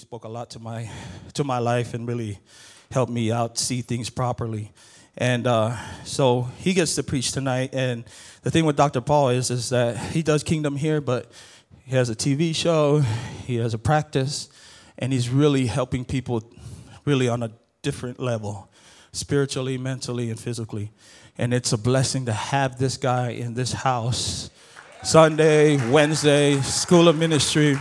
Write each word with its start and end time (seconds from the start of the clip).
spoke 0.00 0.24
a 0.24 0.28
lot 0.28 0.48
to 0.50 0.58
my 0.58 0.90
to 1.34 1.44
my 1.44 1.58
life 1.58 1.92
and 1.92 2.08
really 2.08 2.38
helped 2.90 3.12
me 3.12 3.30
out 3.30 3.58
see 3.58 3.82
things 3.82 4.08
properly. 4.08 4.72
And 5.16 5.46
uh, 5.46 5.76
so 6.04 6.48
he 6.58 6.72
gets 6.72 6.94
to 6.94 7.02
preach 7.02 7.32
tonight. 7.32 7.74
And 7.74 8.04
the 8.42 8.50
thing 8.50 8.64
with 8.64 8.76
Dr. 8.76 9.02
Paul 9.02 9.28
is 9.28 9.50
is 9.50 9.68
that 9.68 9.98
he 9.98 10.22
does 10.22 10.42
kingdom 10.42 10.76
here, 10.76 11.00
but 11.00 11.30
he 11.84 11.94
has 11.96 12.08
a 12.08 12.14
TV 12.14 12.54
show, 12.54 13.00
he 13.46 13.56
has 13.56 13.74
a 13.74 13.78
practice, 13.78 14.48
and 14.98 15.12
he's 15.12 15.28
really 15.28 15.66
helping 15.66 16.04
people 16.04 16.42
really 17.04 17.28
on 17.28 17.42
a 17.42 17.50
different 17.82 18.18
level, 18.18 18.70
spiritually, 19.12 19.76
mentally, 19.76 20.30
and 20.30 20.40
physically. 20.40 20.92
And 21.36 21.52
it's 21.52 21.72
a 21.72 21.78
blessing 21.78 22.24
to 22.26 22.32
have 22.32 22.78
this 22.78 22.96
guy 22.96 23.30
in 23.30 23.54
this 23.54 23.72
house. 23.72 24.50
Sunday, 25.02 25.76
Wednesday, 25.90 26.60
School 26.60 27.08
of 27.08 27.18
Ministry. 27.18 27.76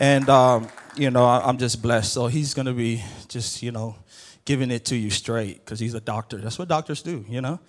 And, 0.00 0.28
um, 0.30 0.68
you 0.96 1.10
know, 1.10 1.26
I'm 1.26 1.58
just 1.58 1.82
blessed. 1.82 2.12
So 2.12 2.26
he's 2.26 2.54
going 2.54 2.66
to 2.66 2.72
be 2.72 3.04
just, 3.28 3.62
you 3.62 3.70
know, 3.70 3.96
giving 4.44 4.70
it 4.70 4.86
to 4.86 4.96
you 4.96 5.10
straight 5.10 5.64
because 5.64 5.78
he's 5.78 5.94
a 5.94 6.00
doctor. 6.00 6.38
That's 6.38 6.58
what 6.58 6.68
doctors 6.68 7.02
do, 7.02 7.24
you 7.28 7.40
know? 7.40 7.60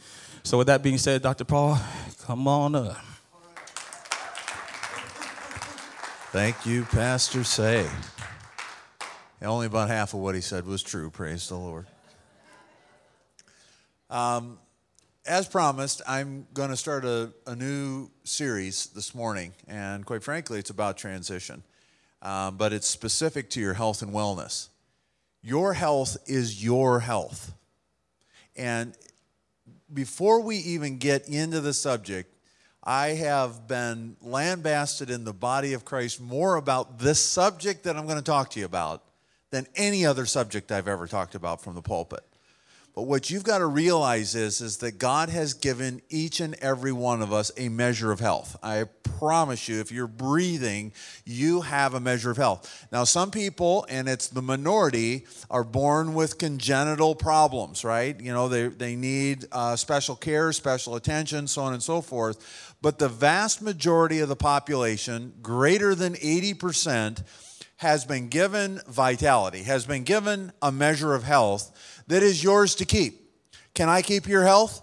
So, 0.43 0.57
with 0.57 0.67
that 0.67 0.81
being 0.81 0.97
said, 0.97 1.21
Dr. 1.21 1.43
Paul, 1.43 1.79
come 2.23 2.47
on 2.47 2.73
up. 2.73 2.97
Thank 6.31 6.65
you, 6.65 6.85
Pastor 6.85 7.43
Say. 7.43 7.87
Only 9.41 9.67
about 9.67 9.89
half 9.89 10.13
of 10.13 10.21
what 10.21 10.34
he 10.34 10.41
said 10.41 10.65
was 10.65 10.81
true. 10.81 11.09
Praise 11.09 11.49
the 11.49 11.57
Lord. 11.57 11.85
Um, 14.09 14.57
as 15.25 15.48
promised, 15.48 16.01
I'm 16.07 16.48
going 16.53 16.70
to 16.70 16.77
start 16.77 17.05
a, 17.05 17.31
a, 17.45 17.55
new 17.55 18.09
series 18.23 18.87
this 18.87 19.13
morning, 19.13 19.53
and 19.67 20.05
quite 20.05 20.23
frankly, 20.23 20.59
it's 20.59 20.70
about 20.70 20.98
transition, 20.98 21.63
um, 22.21 22.57
but 22.57 22.73
it's 22.73 22.88
specific 22.88 23.49
to 23.52 23.59
your 23.59 23.73
health 23.73 24.02
and 24.02 24.11
wellness. 24.11 24.70
Your 25.41 25.73
health 25.73 26.17
is 26.27 26.63
your 26.63 26.99
health. 26.99 27.54
And 28.55 28.95
before 29.91 30.41
we 30.41 30.57
even 30.57 30.98
get 30.98 31.27
into 31.27 31.62
the 31.62 31.73
subject, 31.73 32.34
I 32.84 33.10
have 33.10 33.68
been 33.68 34.18
lambasted 34.21 35.10
in 35.10 35.23
the 35.23 35.34
body 35.34 35.73
of 35.73 35.85
Christ 35.85 36.20
more 36.20 36.55
about 36.55 36.99
this 36.99 37.20
subject 37.20 37.84
that 37.84 37.95
I'm 37.95 38.05
going 38.05 38.18
to 38.18 38.23
talk 38.23 38.49
to 38.51 38.60
you 38.60 38.65
about 38.65 39.04
than 39.51 39.67
any 39.76 40.05
other 40.05 40.26
subject 40.26 40.71
I've 40.71 40.88
ever 40.88 41.07
talked 41.07 41.35
about 41.35 41.62
from 41.62 41.76
the 41.76 41.82
pulpit. 41.82 42.23
But 42.93 43.03
what 43.03 43.29
you've 43.29 43.45
got 43.45 43.59
to 43.59 43.67
realize 43.67 44.35
is, 44.35 44.59
is 44.59 44.77
that 44.77 44.99
God 44.99 45.29
has 45.29 45.53
given 45.53 46.01
each 46.09 46.41
and 46.41 46.55
every 46.55 46.91
one 46.91 47.21
of 47.21 47.31
us 47.31 47.49
a 47.55 47.70
measure 47.70 48.11
of 48.11 48.20
health. 48.20 48.57
I 48.61 48.83
promise 49.17 49.70
you, 49.70 49.79
if 49.79 49.93
you're 49.93 50.07
breathing, 50.07 50.91
you 51.23 51.61
have 51.61 51.93
a 51.93 52.01
measure 52.01 52.31
of 52.31 52.37
health. 52.37 52.87
Now, 52.91 53.05
some 53.05 53.31
people, 53.31 53.85
and 53.87 54.09
it's 54.09 54.27
the 54.27 54.41
minority, 54.41 55.25
are 55.49 55.63
born 55.63 56.13
with 56.13 56.37
congenital 56.37 57.15
problems, 57.15 57.85
right? 57.85 58.20
You 58.20 58.33
know, 58.33 58.49
they, 58.49 58.67
they 58.67 58.98
need 58.98 59.45
uh, 59.53 59.77
special 59.77 60.17
care, 60.17 60.51
special 60.51 60.95
attention, 60.95 61.48
so 61.48 61.61
on 61.61 61.73
and 61.73 61.81
so 61.81 62.01
forth. 62.01 62.76
But 62.81 62.99
the 62.99 63.09
vast 63.09 63.61
majority 63.61 64.19
of 64.19 64.28
the 64.28 64.35
population, 64.35 65.33
greater 65.41 65.95
than 65.95 66.16
80%, 66.16 67.23
has 67.81 68.05
been 68.05 68.28
given 68.28 68.79
vitality, 68.88 69.63
has 69.63 69.88
been 69.88 70.03
given 70.03 70.51
a 70.61 70.72
measure 70.72 71.16
of 71.16 71.23
health 71.23 71.72
that 72.07 72.24
is 72.24 72.44
yours 72.44 72.75
to 72.75 72.85
keep. 72.85 73.22
Can 73.74 73.90
I 73.90 74.02
keep 74.02 74.28
your 74.28 74.44
health? 74.44 74.81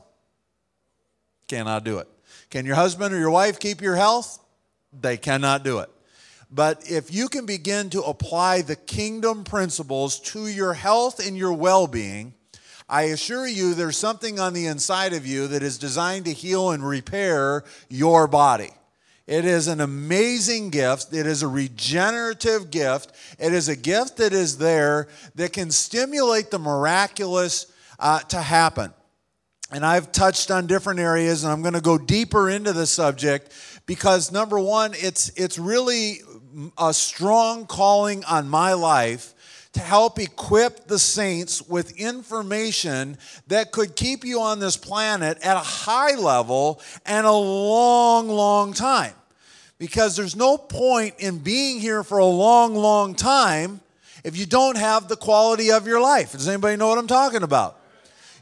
Cannot 1.46 1.84
do 1.84 1.98
it. 1.98 2.08
Can 2.50 2.64
your 2.66 2.76
husband 2.76 3.14
or 3.14 3.18
your 3.18 3.30
wife 3.30 3.58
keep 3.58 3.80
your 3.80 3.96
health? 3.96 4.38
They 4.98 5.16
cannot 5.16 5.64
do 5.64 5.78
it. 5.80 5.90
But 6.50 6.90
if 6.90 7.12
you 7.12 7.28
can 7.28 7.44
begin 7.44 7.90
to 7.90 8.02
apply 8.02 8.62
the 8.62 8.76
kingdom 8.76 9.44
principles 9.44 10.18
to 10.20 10.46
your 10.46 10.72
health 10.72 11.24
and 11.24 11.36
your 11.36 11.52
well 11.52 11.86
being, 11.86 12.32
I 12.88 13.02
assure 13.02 13.46
you 13.46 13.74
there's 13.74 13.98
something 13.98 14.40
on 14.40 14.54
the 14.54 14.66
inside 14.66 15.12
of 15.12 15.26
you 15.26 15.46
that 15.48 15.62
is 15.62 15.76
designed 15.76 16.24
to 16.24 16.32
heal 16.32 16.70
and 16.70 16.86
repair 16.86 17.64
your 17.90 18.26
body. 18.26 18.70
It 19.28 19.44
is 19.44 19.68
an 19.68 19.82
amazing 19.82 20.70
gift. 20.70 21.12
It 21.12 21.26
is 21.26 21.42
a 21.42 21.48
regenerative 21.48 22.70
gift. 22.70 23.12
It 23.38 23.52
is 23.52 23.68
a 23.68 23.76
gift 23.76 24.16
that 24.16 24.32
is 24.32 24.56
there 24.56 25.06
that 25.34 25.52
can 25.52 25.70
stimulate 25.70 26.50
the 26.50 26.58
miraculous 26.58 27.70
uh, 27.98 28.20
to 28.20 28.40
happen. 28.40 28.94
And 29.70 29.84
I've 29.84 30.12
touched 30.12 30.50
on 30.50 30.66
different 30.66 30.98
areas, 30.98 31.44
and 31.44 31.52
I'm 31.52 31.60
going 31.60 31.74
to 31.74 31.82
go 31.82 31.98
deeper 31.98 32.48
into 32.48 32.72
the 32.72 32.86
subject 32.86 33.52
because 33.84 34.32
number 34.32 34.58
one, 34.58 34.92
it's 34.94 35.28
it's 35.36 35.58
really 35.58 36.20
a 36.78 36.94
strong 36.94 37.66
calling 37.66 38.24
on 38.24 38.48
my 38.48 38.72
life 38.72 39.34
to 39.74 39.80
help 39.80 40.18
equip 40.18 40.86
the 40.86 40.98
saints 40.98 41.60
with 41.68 41.94
information 41.98 43.18
that 43.48 43.72
could 43.72 43.94
keep 43.94 44.24
you 44.24 44.40
on 44.40 44.58
this 44.58 44.78
planet 44.78 45.36
at 45.42 45.58
a 45.58 45.60
high 45.60 46.14
level 46.14 46.80
and 47.04 47.26
a 47.26 47.32
long, 47.32 48.28
long 48.28 48.72
time. 48.72 49.12
Because 49.78 50.16
there's 50.16 50.34
no 50.34 50.58
point 50.58 51.14
in 51.18 51.38
being 51.38 51.80
here 51.80 52.02
for 52.02 52.18
a 52.18 52.26
long, 52.26 52.74
long 52.74 53.14
time 53.14 53.80
if 54.24 54.36
you 54.36 54.46
don't 54.46 54.76
have 54.76 55.08
the 55.08 55.16
quality 55.16 55.70
of 55.70 55.86
your 55.86 56.00
life. 56.00 56.32
Does 56.32 56.48
anybody 56.48 56.76
know 56.76 56.88
what 56.88 56.98
I'm 56.98 57.06
talking 57.06 57.42
about? 57.42 57.77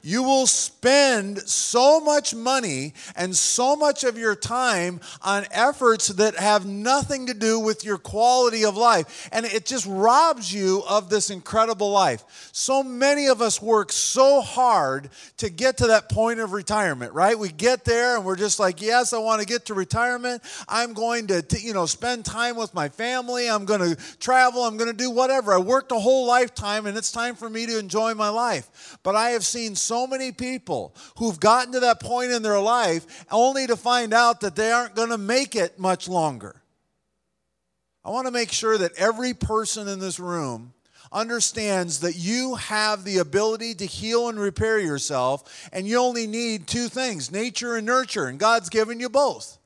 You 0.06 0.22
will 0.22 0.46
spend 0.46 1.40
so 1.48 1.98
much 1.98 2.32
money 2.32 2.94
and 3.16 3.34
so 3.34 3.74
much 3.74 4.04
of 4.04 4.16
your 4.16 4.36
time 4.36 5.00
on 5.20 5.44
efforts 5.50 6.06
that 6.06 6.36
have 6.36 6.64
nothing 6.64 7.26
to 7.26 7.34
do 7.34 7.58
with 7.58 7.84
your 7.84 7.98
quality 7.98 8.64
of 8.64 8.76
life. 8.76 9.28
And 9.32 9.44
it 9.44 9.66
just 9.66 9.84
robs 9.84 10.54
you 10.54 10.84
of 10.88 11.10
this 11.10 11.28
incredible 11.30 11.90
life. 11.90 12.50
So 12.52 12.84
many 12.84 13.26
of 13.26 13.42
us 13.42 13.60
work 13.60 13.90
so 13.90 14.40
hard 14.40 15.10
to 15.38 15.50
get 15.50 15.78
to 15.78 15.88
that 15.88 16.08
point 16.08 16.38
of 16.38 16.52
retirement, 16.52 17.12
right? 17.12 17.36
We 17.36 17.48
get 17.48 17.84
there 17.84 18.14
and 18.14 18.24
we're 18.24 18.36
just 18.36 18.60
like, 18.60 18.80
yes, 18.80 19.12
I 19.12 19.18
want 19.18 19.40
to 19.40 19.46
get 19.46 19.64
to 19.66 19.74
retirement. 19.74 20.40
I'm 20.68 20.92
going 20.92 21.26
to, 21.26 21.44
you 21.58 21.74
know, 21.74 21.86
spend 21.86 22.24
time 22.24 22.56
with 22.56 22.72
my 22.74 22.88
family. 22.88 23.50
I'm 23.50 23.64
going 23.64 23.80
to 23.80 24.00
travel. 24.20 24.62
I'm 24.62 24.76
going 24.76 24.90
to 24.90 24.96
do 24.96 25.10
whatever. 25.10 25.52
I 25.52 25.58
worked 25.58 25.90
a 25.90 25.98
whole 25.98 26.28
lifetime 26.28 26.86
and 26.86 26.96
it's 26.96 27.10
time 27.10 27.34
for 27.34 27.50
me 27.50 27.66
to 27.66 27.76
enjoy 27.76 28.14
my 28.14 28.28
life. 28.28 28.98
But 29.02 29.16
I 29.16 29.30
have 29.30 29.44
seen 29.44 29.74
so 29.74 29.95
so 29.96 30.06
many 30.06 30.30
people 30.30 30.94
who've 31.16 31.40
gotten 31.40 31.72
to 31.72 31.80
that 31.80 32.00
point 32.00 32.30
in 32.30 32.42
their 32.42 32.60
life 32.60 33.24
only 33.30 33.66
to 33.66 33.76
find 33.76 34.12
out 34.12 34.42
that 34.42 34.54
they 34.54 34.70
aren't 34.70 34.94
going 34.94 35.08
to 35.08 35.16
make 35.16 35.56
it 35.56 35.78
much 35.78 36.06
longer. 36.06 36.60
I 38.04 38.10
want 38.10 38.26
to 38.26 38.30
make 38.30 38.52
sure 38.52 38.76
that 38.76 38.92
every 38.98 39.32
person 39.32 39.88
in 39.88 39.98
this 39.98 40.20
room 40.20 40.74
understands 41.10 42.00
that 42.00 42.14
you 42.14 42.56
have 42.56 43.04
the 43.04 43.18
ability 43.18 43.74
to 43.76 43.86
heal 43.86 44.28
and 44.28 44.38
repair 44.38 44.78
yourself, 44.78 45.66
and 45.72 45.88
you 45.88 45.96
only 45.96 46.26
need 46.26 46.66
two 46.66 46.88
things 46.88 47.32
nature 47.32 47.76
and 47.76 47.86
nurture, 47.86 48.26
and 48.26 48.38
God's 48.38 48.68
given 48.68 49.00
you 49.00 49.08
both. 49.08 49.56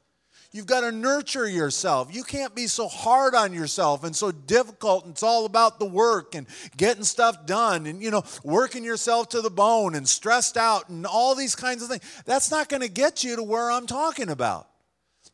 You've 0.53 0.66
got 0.66 0.81
to 0.81 0.91
nurture 0.91 1.49
yourself. 1.49 2.12
You 2.12 2.25
can't 2.25 2.55
be 2.56 2.66
so 2.66 2.88
hard 2.88 3.37
on 3.37 3.53
yourself 3.53 4.03
and 4.03 4.16
so 4.16 4.33
difficult. 4.33 5.05
And 5.05 5.12
it's 5.12 5.22
all 5.22 5.47
about 5.47 5.78
the 5.78 5.87
work 5.87 6.34
and 6.34 6.47
getting 6.77 7.05
stuff 7.05 7.47
done 7.47 7.87
and, 7.87 8.03
you 8.03 8.11
know, 8.11 8.25
working 8.43 8.83
yourself 8.83 9.28
to 9.31 9.43
the 9.43 9.50
bone 9.50 9.94
and 9.94 10.09
stressed 10.09 10.56
out 10.56 10.88
and 10.88 11.06
all 11.06 11.37
these 11.37 11.55
kinds 11.55 11.84
of 11.84 11.88
things. 11.88 12.03
That's 12.27 12.50
not 12.50 12.69
going 12.69 12.83
to 12.83 12.88
get 12.88 13.22
you 13.22 13.37
to 13.37 13.44
where 13.44 13.71
I'm 13.71 13.87
talking 13.87 14.28
about. 14.28 14.66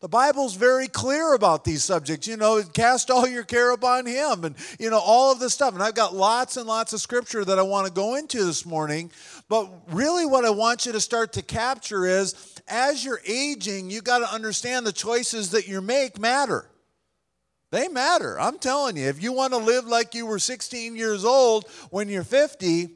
The 0.01 0.09
Bible's 0.09 0.55
very 0.55 0.89
clear 0.89 1.33
about 1.33 1.65
these 1.65 1.83
subjects. 1.83 2.29
You 2.29 2.37
know, 2.37 2.63
cast 2.63 3.11
all 3.11 3.27
your 3.27 3.45
care 3.45 3.71
upon 3.71 4.05
Him 4.05 4.45
and, 4.45 4.55
you 4.79 4.91
know, 4.91 4.99
all 4.99 5.33
of 5.33 5.39
this 5.39 5.55
stuff. 5.55 5.73
And 5.73 5.83
I've 5.83 5.95
got 5.95 6.15
lots 6.15 6.59
and 6.59 6.67
lots 6.67 6.93
of 6.93 7.01
scripture 7.01 7.43
that 7.43 7.59
I 7.59 7.63
want 7.63 7.87
to 7.87 7.93
go 7.93 8.17
into 8.17 8.45
this 8.45 8.67
morning. 8.67 9.11
But 9.49 9.71
really, 9.89 10.27
what 10.27 10.45
I 10.45 10.51
want 10.51 10.85
you 10.85 10.93
to 10.93 11.01
start 11.01 11.33
to 11.35 11.43
capture 11.43 12.05
is 12.05 12.56
as 12.69 13.05
you're 13.05 13.21
aging, 13.27 13.91
you 13.91 14.01
got 14.03 14.19
to 14.19 14.33
understand 14.33 14.87
the 14.87 14.93
choices 14.93 15.51
that 15.51 15.69
you 15.69 15.81
make 15.81 16.19
matter. 16.19 16.69
They 17.71 17.89
matter. 17.89 18.39
I'm 18.39 18.59
telling 18.59 18.97
you, 18.97 19.09
if 19.09 19.23
you 19.23 19.33
want 19.33 19.53
to 19.53 19.59
live 19.59 19.87
like 19.87 20.15
you 20.15 20.27
were 20.27 20.39
16 20.39 20.97
years 20.97 21.25
old 21.25 21.67
when 21.91 22.09
you're 22.09 22.25
50, 22.25 22.89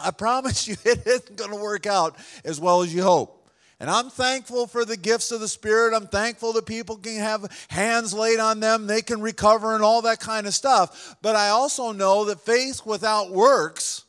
I 0.00 0.10
promise 0.10 0.66
you 0.68 0.76
it 0.84 1.06
isn't 1.06 1.36
going 1.36 1.50
to 1.50 1.56
work 1.56 1.86
out 1.86 2.16
as 2.44 2.60
well 2.60 2.82
as 2.82 2.94
you 2.94 3.02
hope. 3.02 3.38
And 3.82 3.90
I'm 3.90 4.10
thankful 4.10 4.68
for 4.68 4.84
the 4.84 4.96
gifts 4.96 5.32
of 5.32 5.40
the 5.40 5.48
Spirit. 5.48 5.92
I'm 5.92 6.06
thankful 6.06 6.52
that 6.52 6.66
people 6.66 6.96
can 6.96 7.18
have 7.18 7.66
hands 7.68 8.14
laid 8.14 8.38
on 8.38 8.60
them, 8.60 8.86
they 8.86 9.02
can 9.02 9.20
recover, 9.20 9.74
and 9.74 9.82
all 9.82 10.02
that 10.02 10.20
kind 10.20 10.46
of 10.46 10.54
stuff. 10.54 11.16
But 11.20 11.34
I 11.34 11.48
also 11.48 11.90
know 11.90 12.26
that 12.26 12.40
faith 12.40 12.86
without 12.86 13.32
works, 13.32 14.01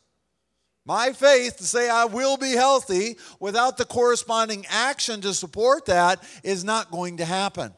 my 0.84 1.12
faith 1.12 1.56
to 1.58 1.64
say 1.64 1.88
I 1.88 2.04
will 2.04 2.36
be 2.36 2.52
healthy 2.52 3.16
without 3.40 3.76
the 3.76 3.84
corresponding 3.84 4.66
action 4.68 5.20
to 5.22 5.32
support 5.32 5.86
that 5.86 6.22
is 6.42 6.64
not 6.64 6.90
going 6.90 7.18
to 7.18 7.24
happen. 7.24 7.72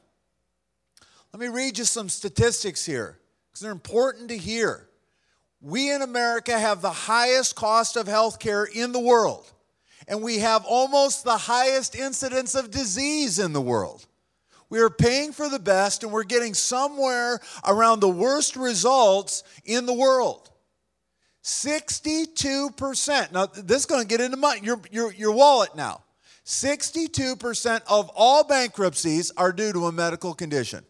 Let 1.32 1.40
me 1.40 1.48
read 1.48 1.78
you 1.78 1.84
some 1.84 2.08
statistics 2.08 2.84
here 2.84 3.18
because 3.48 3.60
they're 3.60 3.72
important 3.72 4.30
to 4.30 4.36
hear. 4.36 4.88
We 5.60 5.90
in 5.90 6.02
America 6.02 6.58
have 6.58 6.82
the 6.82 6.90
highest 6.90 7.54
cost 7.54 7.96
of 7.96 8.06
health 8.06 8.38
care 8.38 8.64
in 8.64 8.92
the 8.92 9.00
world 9.00 9.52
and 10.08 10.22
we 10.22 10.38
have 10.38 10.64
almost 10.64 11.24
the 11.24 11.36
highest 11.36 11.94
incidence 11.94 12.54
of 12.54 12.70
disease 12.70 13.38
in 13.38 13.52
the 13.52 13.60
world. 13.60 14.06
We 14.68 14.80
are 14.80 14.90
paying 14.90 15.32
for 15.32 15.48
the 15.48 15.58
best 15.58 16.02
and 16.02 16.12
we're 16.12 16.24
getting 16.24 16.54
somewhere 16.54 17.40
around 17.64 18.00
the 18.00 18.08
worst 18.08 18.56
results 18.56 19.42
in 19.64 19.86
the 19.86 19.94
world. 19.94 20.50
62%. 21.46 23.32
Now, 23.32 23.46
this 23.46 23.78
is 23.78 23.86
going 23.86 24.02
to 24.02 24.06
get 24.06 24.20
into 24.20 24.36
my, 24.36 24.58
your, 24.64 24.80
your, 24.90 25.12
your 25.12 25.30
wallet 25.30 25.76
now. 25.76 26.02
62% 26.44 27.82
of 27.88 28.10
all 28.16 28.42
bankruptcies 28.42 29.30
are 29.36 29.52
due 29.52 29.72
to 29.72 29.86
a 29.86 29.92
medical 29.92 30.34
condition. 30.34 30.84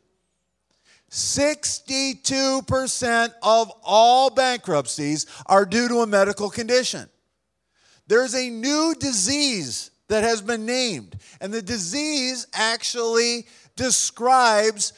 62% 1.10 3.34
of 3.42 3.70
all 3.84 4.30
bankruptcies 4.30 5.26
are 5.44 5.66
due 5.66 5.88
to 5.88 5.98
a 5.98 6.06
medical 6.06 6.48
condition. 6.48 7.06
There's 8.06 8.34
a 8.34 8.48
new 8.48 8.94
disease 8.98 9.90
that 10.08 10.24
has 10.24 10.40
been 10.40 10.64
named, 10.64 11.16
and 11.42 11.52
the 11.52 11.60
disease 11.60 12.46
actually 12.54 13.46
describes 13.76 14.94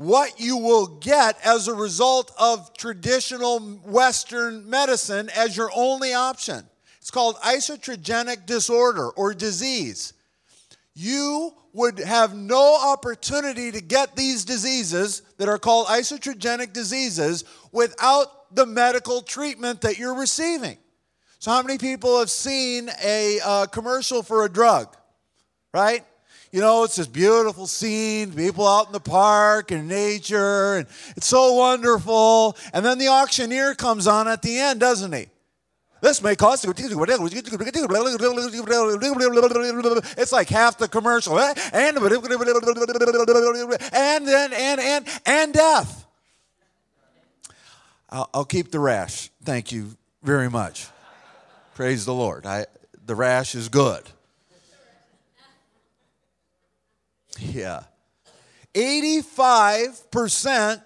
what 0.00 0.40
you 0.40 0.56
will 0.56 0.86
get 0.86 1.36
as 1.44 1.68
a 1.68 1.74
result 1.74 2.32
of 2.38 2.72
traditional 2.72 3.60
Western 3.60 4.70
medicine 4.70 5.28
as 5.36 5.54
your 5.54 5.70
only 5.76 6.14
option. 6.14 6.64
It's 7.02 7.10
called 7.10 7.36
iatrogenic 7.44 8.46
disorder 8.46 9.10
or 9.10 9.34
disease. 9.34 10.14
You 10.94 11.52
would 11.74 11.98
have 11.98 12.34
no 12.34 12.78
opportunity 12.82 13.70
to 13.72 13.82
get 13.82 14.16
these 14.16 14.46
diseases 14.46 15.20
that 15.36 15.50
are 15.50 15.58
called 15.58 15.88
iatrogenic 15.88 16.72
diseases 16.72 17.44
without 17.70 18.56
the 18.56 18.64
medical 18.64 19.20
treatment 19.20 19.82
that 19.82 19.98
you're 19.98 20.18
receiving. 20.18 20.78
So, 21.40 21.50
how 21.50 21.60
many 21.60 21.76
people 21.76 22.20
have 22.20 22.30
seen 22.30 22.88
a 23.04 23.38
uh, 23.44 23.66
commercial 23.66 24.22
for 24.22 24.46
a 24.46 24.48
drug? 24.48 24.96
Right? 25.74 26.06
You 26.52 26.60
know, 26.60 26.82
it's 26.82 26.96
this 26.96 27.06
beautiful 27.06 27.68
scene, 27.68 28.32
people 28.32 28.66
out 28.66 28.88
in 28.88 28.92
the 28.92 28.98
park 28.98 29.70
and 29.70 29.86
nature, 29.86 30.78
and 30.78 30.88
it's 31.16 31.26
so 31.26 31.54
wonderful. 31.54 32.56
And 32.72 32.84
then 32.84 32.98
the 32.98 33.06
auctioneer 33.06 33.76
comes 33.76 34.08
on 34.08 34.26
at 34.26 34.42
the 34.42 34.58
end, 34.58 34.80
doesn't 34.80 35.12
he? 35.12 35.28
This 36.00 36.20
may 36.22 36.34
cost 36.34 36.64
you. 36.64 36.70
It's 36.70 36.94
like 40.32 40.48
half 40.48 40.78
the 40.78 40.88
commercial. 40.88 41.38
Eh? 41.38 41.52
And 41.72 41.98
and 43.92 44.26
then, 44.26 44.52
and 44.52 44.80
and 44.80 45.06
and 45.26 45.52
death. 45.52 46.06
I'll, 48.08 48.28
I'll 48.34 48.44
keep 48.44 48.72
the 48.72 48.80
rash. 48.80 49.30
Thank 49.44 49.70
you 49.72 49.96
very 50.22 50.50
much. 50.50 50.88
Praise 51.74 52.06
the 52.06 52.14
Lord. 52.14 52.46
I, 52.46 52.66
the 53.06 53.14
rash 53.14 53.54
is 53.54 53.68
good. 53.68 54.02
Yeah. 57.40 57.84
85% 58.74 60.82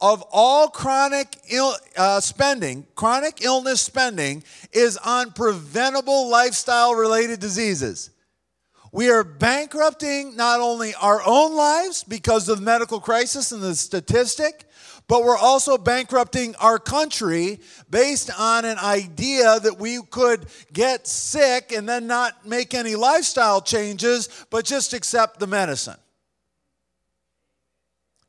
of 0.00 0.22
all 0.30 0.68
chronic 0.68 1.36
Ill, 1.50 1.74
uh, 1.96 2.20
spending, 2.20 2.86
chronic 2.94 3.42
illness 3.42 3.80
spending, 3.80 4.44
is 4.72 4.96
on 4.98 5.32
preventable 5.32 6.28
lifestyle 6.28 6.94
related 6.94 7.40
diseases. 7.40 8.10
We 8.92 9.10
are 9.10 9.24
bankrupting 9.24 10.36
not 10.36 10.60
only 10.60 10.94
our 10.94 11.22
own 11.24 11.56
lives 11.56 12.04
because 12.04 12.48
of 12.48 12.58
the 12.58 12.64
medical 12.64 13.00
crisis 13.00 13.50
and 13.50 13.62
the 13.62 13.74
statistic, 13.74 14.66
but 15.06 15.22
we're 15.22 15.36
also 15.36 15.76
bankrupting 15.76 16.54
our 16.56 16.78
country 16.78 17.60
based 17.90 18.30
on 18.38 18.64
an 18.64 18.78
idea 18.78 19.60
that 19.60 19.78
we 19.78 20.00
could 20.10 20.46
get 20.72 21.06
sick 21.06 21.72
and 21.72 21.88
then 21.88 22.06
not 22.06 22.46
make 22.46 22.72
any 22.72 22.96
lifestyle 22.96 23.60
changes, 23.60 24.28
but 24.50 24.64
just 24.64 24.94
accept 24.94 25.40
the 25.40 25.46
medicine. 25.46 25.96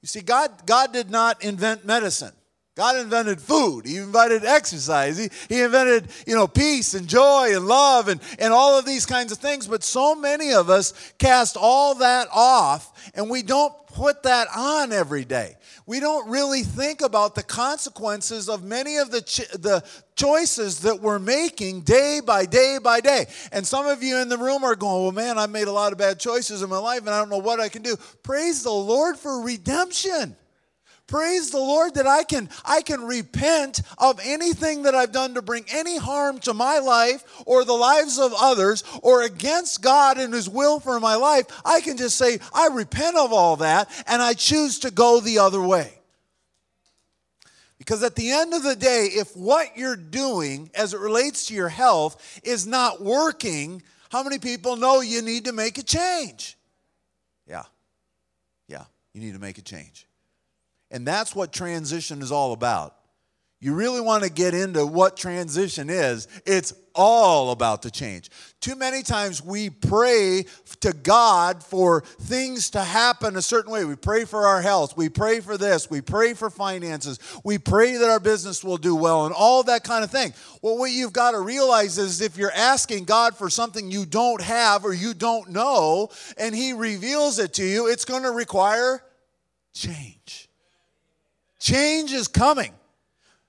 You 0.01 0.07
see, 0.07 0.21
God, 0.21 0.51
God 0.65 0.91
did 0.91 1.09
not 1.09 1.43
invent 1.43 1.85
medicine. 1.85 2.33
God 2.75 2.97
invented 2.97 3.39
food. 3.39 3.85
He 3.85 3.95
invented 3.95 4.43
exercise. 4.43 5.17
He, 5.17 5.29
he 5.47 5.61
invented, 5.61 6.09
you 6.27 6.35
know, 6.35 6.45
peace 6.45 6.93
and 6.93 7.07
joy 7.07 7.55
and 7.55 7.65
love 7.65 8.09
and, 8.09 8.19
and 8.37 8.51
all 8.51 8.77
of 8.77 8.85
these 8.85 9.05
kinds 9.05 9.31
of 9.31 9.37
things. 9.37 9.65
But 9.65 9.81
so 9.81 10.13
many 10.13 10.51
of 10.51 10.69
us 10.69 10.93
cast 11.17 11.55
all 11.55 11.95
that 11.95 12.27
off 12.33 13.11
and 13.15 13.29
we 13.29 13.43
don't 13.43 13.73
put 13.87 14.23
that 14.23 14.49
on 14.53 14.91
every 14.91 15.23
day 15.23 15.55
we 15.87 15.99
don't 15.99 16.29
really 16.29 16.63
think 16.63 17.01
about 17.01 17.35
the 17.35 17.43
consequences 17.43 18.49
of 18.49 18.63
many 18.63 18.97
of 18.97 19.11
the, 19.11 19.21
the 19.59 19.83
choices 20.15 20.79
that 20.79 20.99
we're 20.99 21.19
making 21.19 21.81
day 21.81 22.21
by 22.25 22.45
day 22.45 22.79
by 22.81 22.99
day. 23.01 23.27
And 23.51 23.65
some 23.65 23.85
of 23.85 24.01
you 24.01 24.17
in 24.17 24.29
the 24.29 24.37
room 24.37 24.63
are 24.63 24.75
going, 24.75 25.03
Well, 25.03 25.11
man, 25.11 25.37
I've 25.37 25.51
made 25.51 25.67
a 25.67 25.71
lot 25.71 25.91
of 25.91 25.97
bad 25.97 26.19
choices 26.19 26.63
in 26.63 26.69
my 26.69 26.79
life 26.79 27.01
and 27.01 27.09
I 27.09 27.19
don't 27.19 27.29
know 27.29 27.37
what 27.37 27.59
I 27.59 27.69
can 27.69 27.83
do. 27.83 27.95
Praise 28.23 28.63
the 28.63 28.71
Lord 28.71 29.17
for 29.17 29.41
redemption. 29.41 30.35
Praise 31.07 31.51
the 31.51 31.59
Lord 31.59 31.95
that 31.95 32.07
I 32.07 32.23
can 32.23 32.49
I 32.65 32.81
can 32.81 33.03
repent 33.03 33.81
of 33.99 34.19
anything 34.23 34.83
that 34.83 34.95
I've 34.95 35.11
done 35.11 35.35
to 35.35 35.41
bring 35.43 35.65
any 35.71 35.97
harm 35.97 36.39
to 36.39 36.53
my 36.53 36.79
life 36.79 37.23
or 37.45 37.63
the 37.63 37.73
lives 37.73 38.17
of 38.17 38.33
others 38.35 38.83
or 39.03 39.21
against 39.21 39.83
God 39.83 40.17
and 40.17 40.33
his 40.33 40.49
will 40.49 40.79
for 40.79 40.99
my 40.99 41.15
life. 41.15 41.45
I 41.63 41.81
can 41.81 41.97
just 41.97 42.17
say 42.17 42.39
I 42.53 42.69
repent 42.73 43.17
of 43.17 43.31
all 43.31 43.57
that 43.57 43.89
and 44.07 44.21
I 44.21 44.33
choose 44.33 44.79
to 44.79 44.91
go 44.91 45.19
the 45.19 45.39
other 45.39 45.61
way. 45.61 45.93
Because 47.77 48.01
at 48.01 48.15
the 48.15 48.31
end 48.31 48.55
of 48.55 48.63
the 48.63 48.75
day, 48.75 49.09
if 49.11 49.35
what 49.37 49.77
you're 49.77 49.95
doing 49.95 50.71
as 50.73 50.95
it 50.95 50.99
relates 50.99 51.45
to 51.47 51.53
your 51.53 51.69
health 51.69 52.39
is 52.43 52.65
not 52.65 53.03
working, 53.03 53.83
how 54.09 54.23
many 54.23 54.39
people 54.39 54.75
know 54.75 55.01
you 55.01 55.21
need 55.21 55.45
to 55.45 55.51
make 55.51 55.77
a 55.77 55.83
change? 55.83 56.57
Yeah. 57.47 57.63
Yeah, 58.67 58.85
you 59.13 59.21
need 59.21 59.33
to 59.33 59.39
make 59.39 59.59
a 59.59 59.61
change. 59.61 60.07
And 60.91 61.07
that's 61.07 61.35
what 61.35 61.51
transition 61.51 62.21
is 62.21 62.31
all 62.31 62.53
about. 62.53 62.95
You 63.61 63.73
really 63.73 64.01
want 64.01 64.23
to 64.23 64.29
get 64.29 64.53
into 64.53 64.85
what 64.85 65.17
transition 65.17 65.89
is, 65.89 66.27
it's 66.45 66.73
all 66.93 67.51
about 67.51 67.81
the 67.81 67.89
change. 67.89 68.29
Too 68.61 68.75
many 68.75 69.01
times 69.01 69.43
we 69.43 69.69
pray 69.69 70.45
to 70.81 70.93
God 70.93 71.63
for 71.63 72.01
things 72.01 72.69
to 72.71 72.81
happen 72.81 73.35
a 73.35 73.41
certain 73.41 73.71
way. 73.71 73.83
We 73.83 73.95
pray 73.95 74.25
for 74.25 74.45
our 74.45 74.61
health, 74.61 74.95
we 74.95 75.09
pray 75.09 75.39
for 75.39 75.57
this, 75.57 75.89
we 75.89 76.01
pray 76.01 76.33
for 76.33 76.49
finances, 76.49 77.17
we 77.43 77.57
pray 77.57 77.95
that 77.97 78.09
our 78.09 78.19
business 78.19 78.63
will 78.63 78.77
do 78.77 78.95
well, 78.95 79.25
and 79.25 79.33
all 79.33 79.63
that 79.63 79.83
kind 79.83 80.03
of 80.03 80.11
thing. 80.11 80.33
Well, 80.61 80.77
what 80.77 80.91
you've 80.91 81.13
got 81.13 81.31
to 81.31 81.39
realize 81.39 81.97
is 81.97 82.21
if 82.21 82.37
you're 82.37 82.51
asking 82.51 83.05
God 83.05 83.35
for 83.35 83.49
something 83.49 83.89
you 83.89 84.05
don't 84.05 84.41
have 84.41 84.85
or 84.85 84.93
you 84.93 85.13
don't 85.13 85.49
know, 85.49 86.09
and 86.37 86.53
He 86.53 86.73
reveals 86.73 87.39
it 87.39 87.53
to 87.53 87.63
you, 87.63 87.87
it's 87.87 88.05
going 88.05 88.23
to 88.23 88.31
require 88.31 89.01
change. 89.73 90.44
Change 91.65 92.11
is 92.11 92.27
coming. 92.27 92.71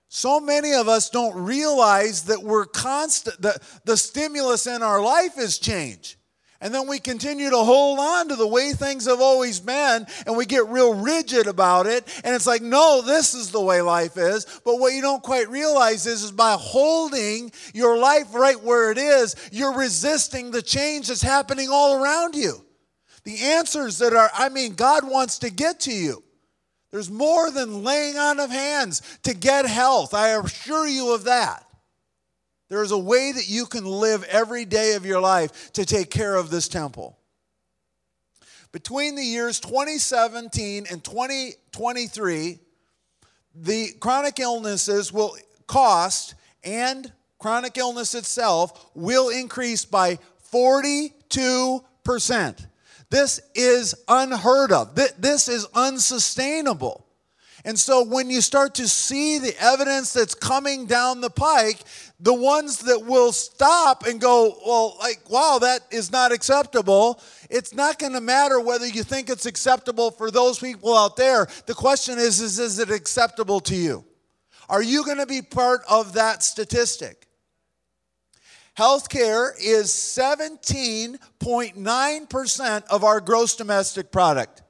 So 0.08 0.40
many 0.40 0.72
of 0.72 0.88
us 0.88 1.10
don't 1.10 1.36
realize 1.36 2.22
that 2.22 2.42
we're 2.42 2.64
constant, 2.64 3.42
the, 3.42 3.60
the 3.84 3.98
stimulus 3.98 4.66
in 4.66 4.82
our 4.82 5.02
life 5.02 5.36
is 5.36 5.58
change. 5.58 6.16
And 6.62 6.72
then 6.72 6.88
we 6.88 6.98
continue 6.98 7.50
to 7.50 7.58
hold 7.58 7.98
on 7.98 8.30
to 8.30 8.36
the 8.36 8.46
way 8.46 8.72
things 8.72 9.04
have 9.04 9.20
always 9.20 9.60
been, 9.60 10.06
and 10.26 10.34
we 10.34 10.46
get 10.46 10.66
real 10.68 10.94
rigid 10.94 11.46
about 11.46 11.84
it. 11.84 12.08
And 12.24 12.34
it's 12.34 12.46
like, 12.46 12.62
no, 12.62 13.02
this 13.02 13.34
is 13.34 13.50
the 13.50 13.60
way 13.60 13.82
life 13.82 14.16
is. 14.16 14.46
But 14.64 14.76
what 14.76 14.94
you 14.94 15.02
don't 15.02 15.22
quite 15.22 15.50
realize 15.50 16.06
is, 16.06 16.22
is 16.22 16.32
by 16.32 16.56
holding 16.58 17.52
your 17.74 17.98
life 17.98 18.34
right 18.34 18.58
where 18.62 18.90
it 18.90 18.96
is, 18.96 19.36
you're 19.52 19.76
resisting 19.76 20.52
the 20.52 20.62
change 20.62 21.08
that's 21.08 21.20
happening 21.20 21.68
all 21.70 22.02
around 22.02 22.34
you. 22.34 22.64
The 23.24 23.36
answers 23.42 23.98
that 23.98 24.14
are, 24.14 24.30
I 24.32 24.48
mean, 24.48 24.72
God 24.72 25.06
wants 25.06 25.40
to 25.40 25.50
get 25.50 25.80
to 25.80 25.92
you. 25.92 26.22
There's 26.96 27.10
more 27.10 27.50
than 27.50 27.84
laying 27.84 28.16
on 28.16 28.40
of 28.40 28.50
hands 28.50 29.02
to 29.24 29.34
get 29.34 29.66
health. 29.66 30.14
I 30.14 30.28
assure 30.28 30.88
you 30.88 31.12
of 31.12 31.24
that. 31.24 31.62
There 32.70 32.82
is 32.82 32.90
a 32.90 32.96
way 32.96 33.32
that 33.32 33.50
you 33.50 33.66
can 33.66 33.84
live 33.84 34.24
every 34.24 34.64
day 34.64 34.94
of 34.94 35.04
your 35.04 35.20
life 35.20 35.74
to 35.74 35.84
take 35.84 36.10
care 36.10 36.36
of 36.36 36.48
this 36.48 36.68
temple. 36.68 37.18
Between 38.72 39.14
the 39.14 39.22
years 39.22 39.60
2017 39.60 40.86
and 40.90 41.04
2023, 41.04 42.60
the 43.54 43.92
chronic 44.00 44.40
illnesses 44.40 45.12
will 45.12 45.36
cost 45.66 46.34
and 46.64 47.12
chronic 47.38 47.76
illness 47.76 48.14
itself 48.14 48.88
will 48.94 49.28
increase 49.28 49.84
by 49.84 50.18
42%. 50.50 52.66
This 53.10 53.40
is 53.54 53.94
unheard 54.08 54.72
of. 54.72 54.94
This 54.94 55.48
is 55.48 55.66
unsustainable. 55.74 57.06
And 57.64 57.76
so 57.76 58.04
when 58.04 58.30
you 58.30 58.40
start 58.42 58.76
to 58.76 58.86
see 58.86 59.38
the 59.38 59.52
evidence 59.60 60.12
that's 60.12 60.36
coming 60.36 60.86
down 60.86 61.20
the 61.20 61.30
pike, 61.30 61.80
the 62.20 62.32
ones 62.32 62.78
that 62.78 63.04
will 63.04 63.32
stop 63.32 64.06
and 64.06 64.20
go, 64.20 64.56
well, 64.64 64.96
like, 65.00 65.28
wow, 65.28 65.58
that 65.60 65.80
is 65.90 66.12
not 66.12 66.30
acceptable, 66.30 67.20
it's 67.50 67.74
not 67.74 67.98
going 67.98 68.12
to 68.12 68.20
matter 68.20 68.60
whether 68.60 68.86
you 68.86 69.02
think 69.02 69.28
it's 69.28 69.46
acceptable 69.46 70.12
for 70.12 70.30
those 70.30 70.60
people 70.60 70.96
out 70.96 71.16
there. 71.16 71.48
The 71.66 71.74
question 71.74 72.18
is, 72.18 72.40
is, 72.40 72.60
is 72.60 72.78
it 72.78 72.90
acceptable 72.90 73.58
to 73.60 73.74
you? 73.74 74.04
Are 74.68 74.82
you 74.82 75.04
going 75.04 75.18
to 75.18 75.26
be 75.26 75.42
part 75.42 75.80
of 75.90 76.12
that 76.12 76.44
statistic? 76.44 77.25
Healthcare 78.78 79.52
is 79.58 79.88
17.9% 79.88 82.84
of 82.90 83.04
our 83.04 83.20
gross 83.20 83.56
domestic 83.56 84.12
product. 84.12 84.62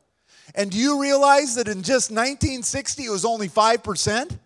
And 0.54 0.70
do 0.70 0.78
you 0.78 1.02
realize 1.02 1.56
that 1.56 1.66
in 1.66 1.82
just 1.82 2.10
1960 2.10 3.04
it 3.04 3.10
was 3.10 3.24
only 3.24 3.48
5%? 3.48 4.38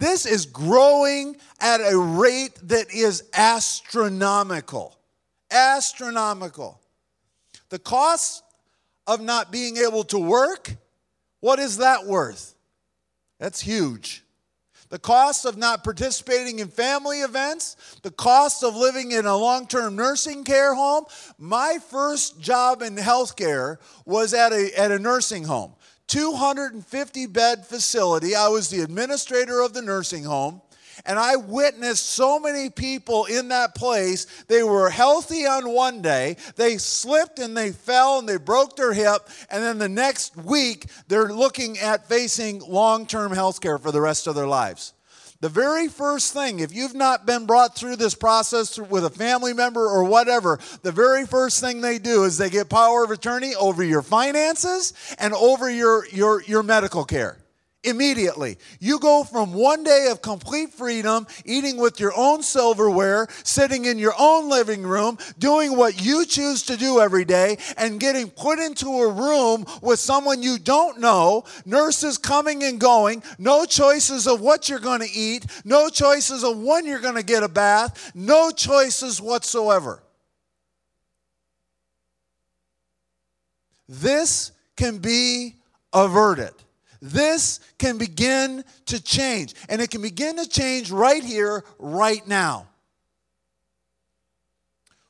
This 0.00 0.26
is 0.26 0.46
growing 0.46 1.36
at 1.60 1.80
a 1.80 1.96
rate 1.96 2.58
that 2.64 2.92
is 2.92 3.22
astronomical. 3.32 4.98
Astronomical. 5.50 6.80
The 7.68 7.78
cost 7.78 8.42
of 9.06 9.20
not 9.20 9.52
being 9.52 9.76
able 9.76 10.02
to 10.04 10.18
work, 10.18 10.74
what 11.40 11.58
is 11.58 11.78
that 11.78 12.06
worth? 12.06 12.54
That's 13.38 13.60
huge. 13.60 14.24
The 14.90 14.98
cost 14.98 15.44
of 15.44 15.56
not 15.56 15.84
participating 15.84 16.60
in 16.60 16.68
family 16.68 17.20
events, 17.20 17.76
the 18.02 18.10
cost 18.10 18.64
of 18.64 18.74
living 18.74 19.12
in 19.12 19.26
a 19.26 19.36
long 19.36 19.66
term 19.66 19.96
nursing 19.96 20.44
care 20.44 20.74
home. 20.74 21.04
My 21.38 21.78
first 21.78 22.40
job 22.40 22.82
in 22.82 22.96
healthcare 22.96 23.76
was 24.06 24.32
at 24.32 24.52
a, 24.52 24.70
at 24.78 24.90
a 24.90 24.98
nursing 24.98 25.44
home. 25.44 25.74
250 26.06 27.26
bed 27.26 27.66
facility. 27.66 28.34
I 28.34 28.48
was 28.48 28.70
the 28.70 28.80
administrator 28.80 29.60
of 29.60 29.74
the 29.74 29.82
nursing 29.82 30.24
home. 30.24 30.62
And 31.04 31.18
I 31.18 31.36
witnessed 31.36 32.10
so 32.10 32.38
many 32.38 32.70
people 32.70 33.24
in 33.26 33.48
that 33.48 33.74
place. 33.74 34.26
They 34.48 34.62
were 34.62 34.90
healthy 34.90 35.46
on 35.46 35.70
one 35.70 36.02
day, 36.02 36.36
they 36.56 36.78
slipped 36.78 37.38
and 37.38 37.56
they 37.56 37.72
fell 37.72 38.18
and 38.18 38.28
they 38.28 38.36
broke 38.36 38.76
their 38.76 38.92
hip. 38.92 39.28
And 39.50 39.62
then 39.62 39.78
the 39.78 39.88
next 39.88 40.36
week, 40.36 40.86
they're 41.08 41.32
looking 41.32 41.78
at 41.78 42.08
facing 42.08 42.60
long 42.60 43.06
term 43.06 43.32
health 43.32 43.60
care 43.60 43.78
for 43.78 43.92
the 43.92 44.00
rest 44.00 44.26
of 44.26 44.34
their 44.34 44.46
lives. 44.46 44.92
The 45.40 45.48
very 45.48 45.86
first 45.86 46.32
thing, 46.32 46.58
if 46.58 46.74
you've 46.74 46.96
not 46.96 47.24
been 47.24 47.46
brought 47.46 47.76
through 47.76 47.96
this 47.96 48.14
process 48.14 48.76
with 48.76 49.04
a 49.04 49.10
family 49.10 49.54
member 49.54 49.86
or 49.86 50.02
whatever, 50.02 50.58
the 50.82 50.90
very 50.90 51.26
first 51.26 51.60
thing 51.60 51.80
they 51.80 51.98
do 51.98 52.24
is 52.24 52.38
they 52.38 52.50
get 52.50 52.68
power 52.68 53.04
of 53.04 53.12
attorney 53.12 53.54
over 53.54 53.84
your 53.84 54.02
finances 54.02 54.94
and 55.16 55.32
over 55.34 55.70
your, 55.70 56.08
your, 56.08 56.42
your 56.42 56.64
medical 56.64 57.04
care 57.04 57.36
immediately. 57.88 58.58
You 58.80 58.98
go 58.98 59.24
from 59.24 59.52
one 59.52 59.84
day 59.84 60.08
of 60.10 60.22
complete 60.22 60.72
freedom, 60.72 61.26
eating 61.44 61.76
with 61.76 62.00
your 62.00 62.12
own 62.16 62.42
silverware, 62.42 63.28
sitting 63.44 63.84
in 63.86 63.98
your 63.98 64.14
own 64.18 64.48
living 64.48 64.82
room, 64.82 65.18
doing 65.38 65.76
what 65.76 66.02
you 66.04 66.24
choose 66.24 66.62
to 66.64 66.76
do 66.76 67.00
every 67.00 67.24
day, 67.24 67.58
and 67.76 68.00
getting 68.00 68.30
put 68.30 68.58
into 68.58 68.88
a 68.88 69.12
room 69.12 69.66
with 69.82 69.98
someone 69.98 70.42
you 70.42 70.58
don't 70.58 71.00
know, 71.00 71.44
nurses 71.64 72.18
coming 72.18 72.62
and 72.62 72.80
going, 72.80 73.22
no 73.38 73.64
choices 73.64 74.26
of 74.26 74.40
what 74.40 74.68
you're 74.68 74.78
going 74.78 75.00
to 75.00 75.10
eat, 75.10 75.46
no 75.64 75.88
choices 75.88 76.44
of 76.44 76.58
when 76.58 76.86
you're 76.86 77.00
going 77.00 77.16
to 77.16 77.22
get 77.22 77.42
a 77.42 77.48
bath, 77.48 78.12
no 78.14 78.50
choices 78.50 79.20
whatsoever. 79.20 80.02
This 83.88 84.52
can 84.76 84.98
be 84.98 85.54
averted. 85.92 86.52
This 87.00 87.60
can 87.78 87.98
begin 87.98 88.64
to 88.86 89.02
change, 89.02 89.54
and 89.68 89.80
it 89.80 89.90
can 89.90 90.02
begin 90.02 90.36
to 90.36 90.48
change 90.48 90.90
right 90.90 91.22
here, 91.22 91.64
right 91.78 92.26
now. 92.26 92.66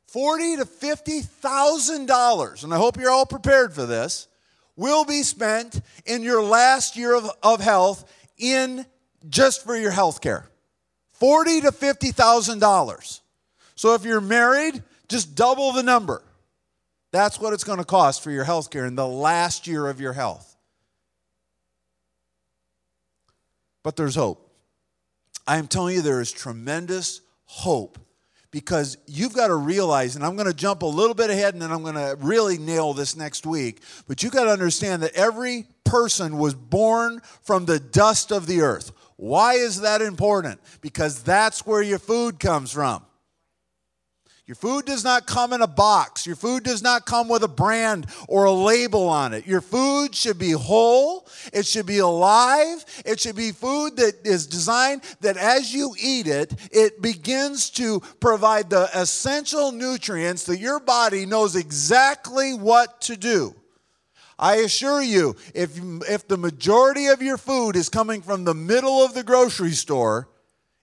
Forty 0.06 0.56
to 0.56 0.64
fifty 0.64 1.20
thousand 1.20 2.06
dollars, 2.06 2.64
and 2.64 2.72
I 2.72 2.76
hope 2.76 2.98
you're 2.98 3.10
all 3.10 3.26
prepared 3.26 3.74
for 3.74 3.86
this, 3.86 4.28
will 4.76 5.04
be 5.04 5.22
spent 5.22 5.80
in 6.06 6.22
your 6.22 6.42
last 6.42 6.96
year 6.96 7.14
of, 7.14 7.30
of 7.42 7.60
health 7.60 8.10
in 8.38 8.86
just 9.28 9.64
for 9.64 9.76
your 9.76 9.90
health 9.90 10.20
care. 10.20 10.48
Forty 11.12 11.60
to 11.60 11.72
fifty 11.72 12.10
thousand 12.10 12.60
dollars. 12.60 13.20
So 13.74 13.94
if 13.94 14.04
you're 14.04 14.20
married, 14.20 14.82
just 15.08 15.34
double 15.34 15.72
the 15.72 15.82
number. 15.82 16.22
That's 17.10 17.40
what 17.40 17.52
it's 17.52 17.64
going 17.64 17.78
to 17.78 17.84
cost 17.84 18.22
for 18.22 18.30
your 18.30 18.44
health 18.44 18.70
care 18.70 18.84
in 18.84 18.94
the 18.94 19.06
last 19.06 19.66
year 19.66 19.88
of 19.88 20.00
your 20.00 20.12
health. 20.12 20.47
But 23.82 23.96
there's 23.96 24.14
hope. 24.14 24.50
I 25.46 25.56
am 25.56 25.66
telling 25.66 25.94
you, 25.94 26.02
there 26.02 26.20
is 26.20 26.30
tremendous 26.30 27.22
hope 27.44 27.98
because 28.50 28.98
you've 29.06 29.34
got 29.34 29.48
to 29.48 29.56
realize, 29.56 30.16
and 30.16 30.24
I'm 30.24 30.36
going 30.36 30.48
to 30.48 30.54
jump 30.54 30.82
a 30.82 30.86
little 30.86 31.14
bit 31.14 31.30
ahead 31.30 31.54
and 31.54 31.62
then 31.62 31.70
I'm 31.70 31.82
going 31.82 31.94
to 31.94 32.16
really 32.20 32.58
nail 32.58 32.94
this 32.94 33.16
next 33.16 33.46
week, 33.46 33.82
but 34.06 34.22
you've 34.22 34.32
got 34.32 34.44
to 34.44 34.50
understand 34.50 35.02
that 35.02 35.14
every 35.14 35.66
person 35.84 36.38
was 36.38 36.54
born 36.54 37.20
from 37.42 37.66
the 37.66 37.78
dust 37.78 38.30
of 38.30 38.46
the 38.46 38.60
earth. 38.60 38.92
Why 39.16 39.54
is 39.54 39.80
that 39.80 40.00
important? 40.00 40.60
Because 40.80 41.22
that's 41.22 41.66
where 41.66 41.82
your 41.82 41.98
food 41.98 42.38
comes 42.38 42.72
from. 42.72 43.04
Your 44.48 44.54
food 44.54 44.86
does 44.86 45.04
not 45.04 45.26
come 45.26 45.52
in 45.52 45.60
a 45.60 45.66
box. 45.66 46.26
Your 46.26 46.34
food 46.34 46.62
does 46.62 46.82
not 46.82 47.04
come 47.04 47.28
with 47.28 47.42
a 47.42 47.48
brand 47.48 48.06
or 48.28 48.46
a 48.46 48.50
label 48.50 49.06
on 49.06 49.34
it. 49.34 49.46
Your 49.46 49.60
food 49.60 50.14
should 50.14 50.38
be 50.38 50.52
whole. 50.52 51.28
It 51.52 51.66
should 51.66 51.84
be 51.84 51.98
alive. 51.98 52.82
It 53.04 53.20
should 53.20 53.36
be 53.36 53.52
food 53.52 53.98
that 53.98 54.26
is 54.26 54.46
designed 54.46 55.02
that 55.20 55.36
as 55.36 55.74
you 55.74 55.94
eat 56.00 56.26
it, 56.26 56.54
it 56.72 57.02
begins 57.02 57.68
to 57.72 58.00
provide 58.20 58.70
the 58.70 58.88
essential 58.98 59.70
nutrients 59.70 60.44
that 60.44 60.58
your 60.58 60.80
body 60.80 61.26
knows 61.26 61.54
exactly 61.54 62.54
what 62.54 63.02
to 63.02 63.18
do. 63.18 63.54
I 64.38 64.56
assure 64.56 65.02
you, 65.02 65.36
if, 65.52 65.78
if 66.08 66.26
the 66.26 66.38
majority 66.38 67.08
of 67.08 67.20
your 67.20 67.36
food 67.36 67.76
is 67.76 67.90
coming 67.90 68.22
from 68.22 68.44
the 68.44 68.54
middle 68.54 69.04
of 69.04 69.12
the 69.12 69.24
grocery 69.24 69.72
store, 69.72 70.30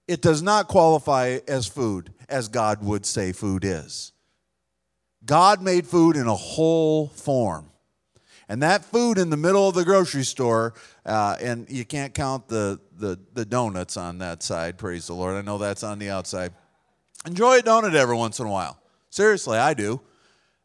it 0.08 0.22
does 0.22 0.44
not 0.44 0.68
qualify 0.68 1.40
as 1.48 1.66
food 1.66 2.14
as 2.30 2.48
God 2.48 2.84
would 2.84 3.06
say 3.06 3.32
food 3.32 3.64
is. 3.64 4.12
God 5.26 5.62
made 5.62 5.88
food 5.88 6.16
in 6.16 6.28
a 6.28 6.36
whole 6.36 7.08
form. 7.08 7.70
And 8.48 8.62
that 8.62 8.86
food 8.86 9.18
in 9.18 9.32
the 9.32 9.38
middle 9.38 9.68
of 9.68 9.74
the 9.74 9.84
grocery 9.84 10.24
store, 10.24 10.76
uh, 11.06 11.36
and 11.42 11.68
you 11.70 11.84
can't 11.84 12.14
count 12.14 12.48
the, 12.48 12.80
the, 12.96 13.20
the 13.34 13.44
donuts 13.44 13.98
on 13.98 14.20
that 14.20 14.44
side, 14.44 14.78
praise 14.78 15.08
the 15.08 15.14
Lord. 15.14 15.36
I 15.36 15.42
know 15.42 15.58
that's 15.58 15.84
on 15.84 15.98
the 15.98 16.12
outside. 16.12 16.54
Enjoy 17.26 17.58
a 17.58 17.62
donut 17.62 17.96
every 17.96 18.16
once 18.16 18.40
in 18.40 18.46
a 18.46 18.52
while. 18.52 18.80
Seriously, 19.10 19.58
I 19.58 19.74
do. 19.74 20.00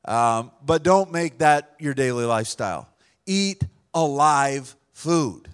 Um, 0.05 0.51
but 0.65 0.83
don't 0.83 1.11
make 1.11 1.39
that 1.39 1.75
your 1.79 1.95
daily 1.95 2.25
lifestyle. 2.25 2.89
Eat 3.25 3.65
alive 3.95 4.77
food. 4.93 5.49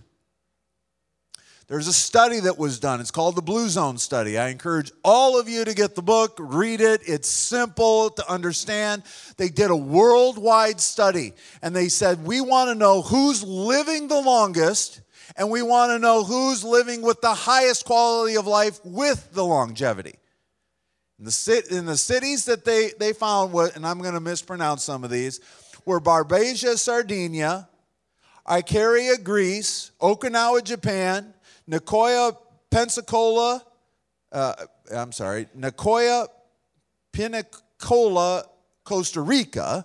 There's 1.69 1.89
a 1.89 1.93
study 1.93 2.39
that 2.41 2.59
was 2.59 2.79
done. 2.79 3.01
It's 3.01 3.11
called 3.11 3.35
the 3.35 3.43
Blue 3.43 3.69
Zone 3.69 3.99
Study. 3.99 4.39
I 4.39 4.51
encourage 4.51 4.93
all 5.05 5.39
of 5.39 5.49
you 5.49 5.65
to 5.65 5.75
get 5.75 5.97
the 5.97 6.03
book, 6.03 6.37
read 6.39 6.81
it. 6.81 7.01
It's 7.05 7.29
simple 7.29 8.11
to 8.11 8.31
understand. 8.31 9.03
They 9.37 9.49
did 9.49 9.73
a 9.73 9.77
worldwide 9.77 10.81
study 10.81 11.33
and 11.63 11.75
they 11.75 11.89
said, 11.89 12.25
We 12.25 12.41
want 12.41 12.71
to 12.71 12.77
know 12.77 13.03
who's 13.03 13.43
living 13.43 14.07
the 14.07 14.21
longest 14.21 15.01
and 15.37 15.51
we 15.51 15.61
want 15.61 15.91
to 15.91 15.99
know 15.99 16.23
who's 16.23 16.63
living 16.63 17.03
with 17.03 17.21
the 17.21 17.35
highest 17.35 17.85
quality 17.85 18.37
of 18.37 18.47
life 18.47 18.79
with 18.85 19.33
the 19.33 19.45
longevity. 19.45 20.15
In 21.19 21.25
the, 21.25 21.67
in 21.71 21.87
the 21.87 21.97
cities 21.97 22.45
that 22.45 22.65
they, 22.65 22.91
they 23.01 23.13
found, 23.13 23.53
what, 23.53 23.75
and 23.75 23.85
I'm 23.85 23.99
going 23.99 24.15
to 24.15 24.21
mispronounce 24.21 24.85
some 24.85 25.03
of 25.03 25.11
these, 25.11 25.41
were 25.85 26.01
Barbagia, 26.01 26.77
Sardinia, 26.77 27.69
Icaria, 28.47 29.23
Greece, 29.23 29.91
Okinawa, 30.01 30.63
Japan, 30.63 31.35
Nicoya, 31.69 32.37
Pensacola, 32.71 33.65
uh, 34.33 34.55
I'm 34.95 35.13
sorry, 35.13 35.47
Nicoya, 35.57 36.29
Pensacola, 37.13 38.45
Costa 38.85 39.21
Rica, 39.21 39.85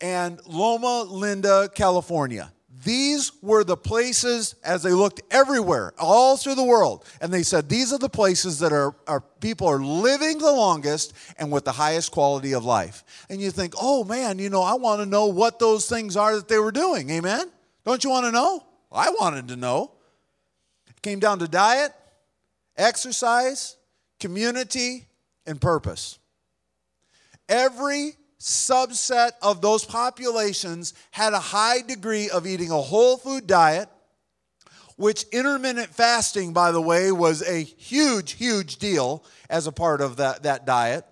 and 0.00 0.40
Loma 0.46 1.02
Linda, 1.02 1.68
California. 1.74 2.52
These 2.84 3.30
were 3.42 3.62
the 3.62 3.76
places 3.76 4.56
as 4.64 4.82
they 4.82 4.90
looked 4.90 5.22
everywhere, 5.30 5.92
all 5.98 6.36
through 6.36 6.56
the 6.56 6.64
world. 6.64 7.04
And 7.20 7.32
they 7.32 7.44
said, 7.44 7.68
these 7.68 7.92
are 7.92 7.98
the 7.98 8.08
places 8.08 8.58
that 8.58 8.72
are, 8.72 8.96
are 9.06 9.20
people 9.40 9.68
are 9.68 9.78
living 9.78 10.38
the 10.38 10.50
longest 10.50 11.12
and 11.38 11.52
with 11.52 11.64
the 11.64 11.72
highest 11.72 12.10
quality 12.10 12.52
of 12.52 12.64
life. 12.64 13.04
And 13.30 13.40
you 13.40 13.52
think, 13.52 13.74
oh 13.80 14.02
man, 14.02 14.40
you 14.40 14.50
know, 14.50 14.62
I 14.62 14.74
want 14.74 15.00
to 15.00 15.06
know 15.06 15.26
what 15.26 15.60
those 15.60 15.88
things 15.88 16.16
are 16.16 16.34
that 16.34 16.48
they 16.48 16.58
were 16.58 16.72
doing. 16.72 17.08
Amen? 17.10 17.52
Don't 17.84 18.02
you 18.02 18.10
want 18.10 18.26
to 18.26 18.32
know? 18.32 18.64
I 18.90 19.10
wanted 19.10 19.48
to 19.48 19.56
know. 19.56 19.92
Came 21.02 21.18
down 21.18 21.38
to 21.40 21.48
diet, 21.48 21.92
exercise, 22.76 23.76
community, 24.20 25.06
and 25.46 25.60
purpose. 25.60 26.18
Every 27.48 28.12
subset 28.38 29.32
of 29.40 29.60
those 29.60 29.84
populations 29.84 30.94
had 31.10 31.32
a 31.32 31.38
high 31.38 31.80
degree 31.80 32.30
of 32.30 32.46
eating 32.46 32.70
a 32.70 32.80
whole 32.80 33.16
food 33.16 33.46
diet, 33.46 33.88
which 34.96 35.24
intermittent 35.32 35.88
fasting, 35.88 36.52
by 36.52 36.72
the 36.72 36.80
way, 36.80 37.12
was 37.12 37.42
a 37.42 37.62
huge, 37.62 38.32
huge 38.32 38.76
deal 38.76 39.24
as 39.50 39.66
a 39.66 39.72
part 39.72 40.00
of 40.00 40.16
that, 40.16 40.44
that 40.44 40.66
diet. 40.66 41.04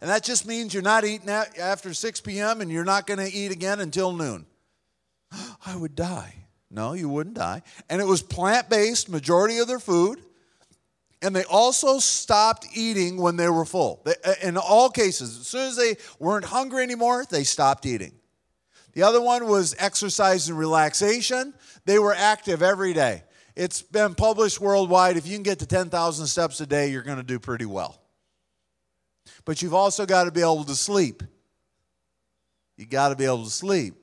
And 0.00 0.10
that 0.10 0.22
just 0.22 0.46
means 0.46 0.74
you're 0.74 0.82
not 0.82 1.04
eating 1.04 1.28
after 1.28 1.94
6 1.94 2.20
p.m. 2.20 2.60
and 2.60 2.70
you're 2.70 2.84
not 2.84 3.06
going 3.06 3.18
to 3.18 3.32
eat 3.32 3.50
again 3.50 3.80
until 3.80 4.12
noon. 4.12 4.46
I 5.66 5.76
would 5.76 5.94
die. 5.94 6.45
No, 6.70 6.92
you 6.92 7.08
wouldn't 7.08 7.36
die. 7.36 7.62
And 7.88 8.00
it 8.00 8.06
was 8.06 8.22
plant 8.22 8.68
based, 8.68 9.08
majority 9.08 9.58
of 9.58 9.68
their 9.68 9.78
food. 9.78 10.20
And 11.22 11.34
they 11.34 11.44
also 11.44 11.98
stopped 11.98 12.66
eating 12.74 13.16
when 13.16 13.36
they 13.36 13.48
were 13.48 13.64
full. 13.64 14.02
They, 14.04 14.14
uh, 14.24 14.34
in 14.42 14.56
all 14.56 14.90
cases, 14.90 15.38
as 15.40 15.46
soon 15.46 15.68
as 15.68 15.76
they 15.76 15.96
weren't 16.18 16.44
hungry 16.44 16.82
anymore, 16.82 17.24
they 17.28 17.42
stopped 17.44 17.86
eating. 17.86 18.12
The 18.92 19.02
other 19.02 19.20
one 19.20 19.46
was 19.46 19.74
exercise 19.78 20.48
and 20.48 20.58
relaxation. 20.58 21.54
They 21.84 21.98
were 21.98 22.14
active 22.14 22.62
every 22.62 22.92
day. 22.92 23.22
It's 23.54 23.80
been 23.80 24.14
published 24.14 24.60
worldwide. 24.60 25.16
If 25.16 25.26
you 25.26 25.34
can 25.34 25.42
get 25.42 25.58
to 25.60 25.66
10,000 25.66 26.26
steps 26.26 26.60
a 26.60 26.66
day, 26.66 26.88
you're 26.88 27.02
going 27.02 27.16
to 27.16 27.22
do 27.22 27.38
pretty 27.38 27.66
well. 27.66 28.00
But 29.44 29.62
you've 29.62 29.74
also 29.74 30.04
got 30.04 30.24
to 30.24 30.30
be 30.30 30.42
able 30.42 30.64
to 30.64 30.74
sleep. 30.74 31.22
You 32.76 32.84
got 32.84 33.08
to 33.08 33.16
be 33.16 33.24
able 33.24 33.44
to 33.44 33.50
sleep. 33.50 33.94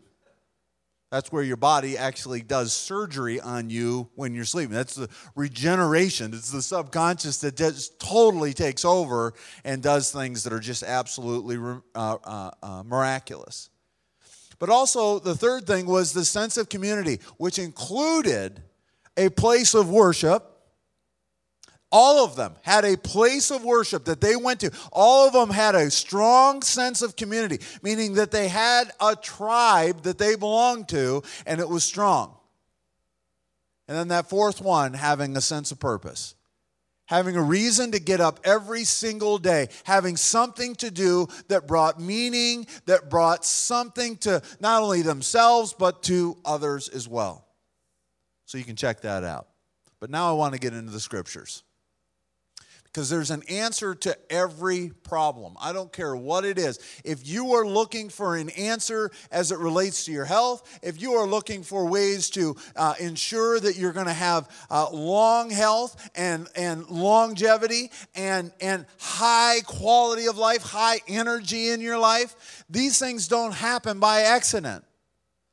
That's 1.14 1.32
where 1.32 1.44
your 1.44 1.58
body 1.58 1.96
actually 1.96 2.42
does 2.42 2.74
surgery 2.74 3.40
on 3.40 3.70
you 3.70 4.10
when 4.16 4.34
you're 4.34 4.46
sleeping. 4.46 4.74
That's 4.74 4.96
the 4.96 5.08
regeneration. 5.36 6.34
It's 6.34 6.50
the 6.50 6.64
subconscious 6.64 7.38
that 7.42 7.56
just 7.56 8.00
totally 8.00 8.52
takes 8.52 8.84
over 8.84 9.36
and 9.64 9.84
does 9.84 10.12
things 10.12 10.44
that 10.44 10.52
are 10.52 10.60
just 10.60 10.82
absolutely 10.82 11.58
uh, 11.94 12.18
uh, 12.24 12.52
uh, 12.64 12.82
miraculous. 12.84 13.70
But 14.58 14.72
also, 14.72 15.20
the 15.20 15.36
third 15.36 15.68
thing 15.68 15.86
was 15.86 16.14
the 16.14 16.26
sense 16.26 16.58
of 16.58 16.68
community, 16.68 17.20
which 17.38 17.60
included 17.60 18.64
a 19.16 19.30
place 19.30 19.76
of 19.76 19.92
worship. 19.92 20.53
All 21.94 22.26
of 22.26 22.36
them 22.36 22.56
had 22.64 22.84
a 22.84 22.98
place 22.98 23.52
of 23.52 23.64
worship 23.64 24.06
that 24.06 24.20
they 24.20 24.36
went 24.36 24.60
to. 24.62 24.72
All 24.92 25.28
of 25.28 25.34
them 25.34 25.52
had 25.52 25.76
a 25.76 25.92
strong 25.92 26.64
sense 26.64 27.04
of 27.04 27.16
community, 27.16 27.60
meaning 27.84 28.16
that 28.16 28.32
they 28.32 28.48
had 28.48 28.92
a 29.00 29.16
tribe 29.16 30.02
that 30.02 30.18
they 30.18 30.36
belonged 30.36 30.90
to, 30.90 31.22
and 31.46 31.62
it 31.62 31.70
was 31.70 31.84
strong. 31.84 32.36
And 33.88 33.96
then 33.96 34.08
that 34.08 34.28
fourth 34.28 34.60
one, 34.60 34.94
having 34.94 35.38
a 35.38 35.42
sense 35.42 35.72
of 35.72 35.80
purpose 35.80 36.34
having 37.06 37.36
a 37.36 37.42
reason 37.42 37.92
to 37.92 38.00
get 38.00 38.22
up 38.22 38.40
every 38.44 38.84
single 38.84 39.38
day, 39.38 39.68
having 39.84 40.16
something 40.16 40.74
to 40.76 40.90
do 40.90 41.28
that 41.48 41.68
brought 41.68 42.00
meaning, 42.00 42.66
that 42.86 43.10
brought 43.10 43.46
something 43.46 44.18
to 44.18 44.42
not 44.60 44.82
only 44.82 45.02
themselves, 45.02 45.74
but 45.78 46.02
to 46.02 46.38
others 46.46 46.88
as 46.90 47.08
well. 47.08 47.46
So 48.46 48.58
you 48.58 48.64
can 48.64 48.76
check 48.76 49.02
that 49.02 49.24
out. 49.24 49.48
But 50.00 50.10
now 50.10 50.30
I 50.30 50.34
want 50.34 50.54
to 50.54 50.60
get 50.60 50.74
into 50.74 50.92
the 50.92 51.00
scriptures. 51.00 51.64
Because 52.94 53.10
there's 53.10 53.32
an 53.32 53.42
answer 53.50 53.96
to 53.96 54.16
every 54.30 54.92
problem. 55.02 55.56
I 55.60 55.74
don't 55.74 55.92
care 55.92 56.16
what 56.16 56.46
it 56.46 56.60
is. 56.60 56.78
If 57.04 57.28
you 57.28 57.54
are 57.54 57.66
looking 57.66 58.08
for 58.08 58.36
an 58.36 58.50
answer 58.52 59.10
as 59.32 59.52
it 59.52 59.58
relates 59.58 60.06
to 60.06 60.12
your 60.12 60.26
health, 60.26 60.80
if 60.84 61.02
you 61.02 61.14
are 61.14 61.26
looking 61.26 61.64
for 61.64 61.88
ways 61.88 62.30
to 62.32 62.56
uh, 62.76 62.94
ensure 63.00 63.60
that 63.60 63.78
you're 63.78 63.94
going 63.94 64.06
to 64.06 64.14
have 64.14 64.48
uh, 64.70 64.92
long 64.92 65.50
health 65.50 66.12
and, 66.14 66.48
and 66.56 66.88
longevity 66.88 67.90
and, 68.14 68.52
and 68.62 68.86
high 69.00 69.62
quality 69.66 70.28
of 70.28 70.38
life, 70.38 70.62
high 70.62 71.00
energy 71.08 71.70
in 71.70 71.82
your 71.82 71.98
life, 71.98 72.64
these 72.70 73.00
things 73.00 73.28
don't 73.28 73.56
happen 73.56 74.00
by 74.00 74.22
accident. 74.22 74.86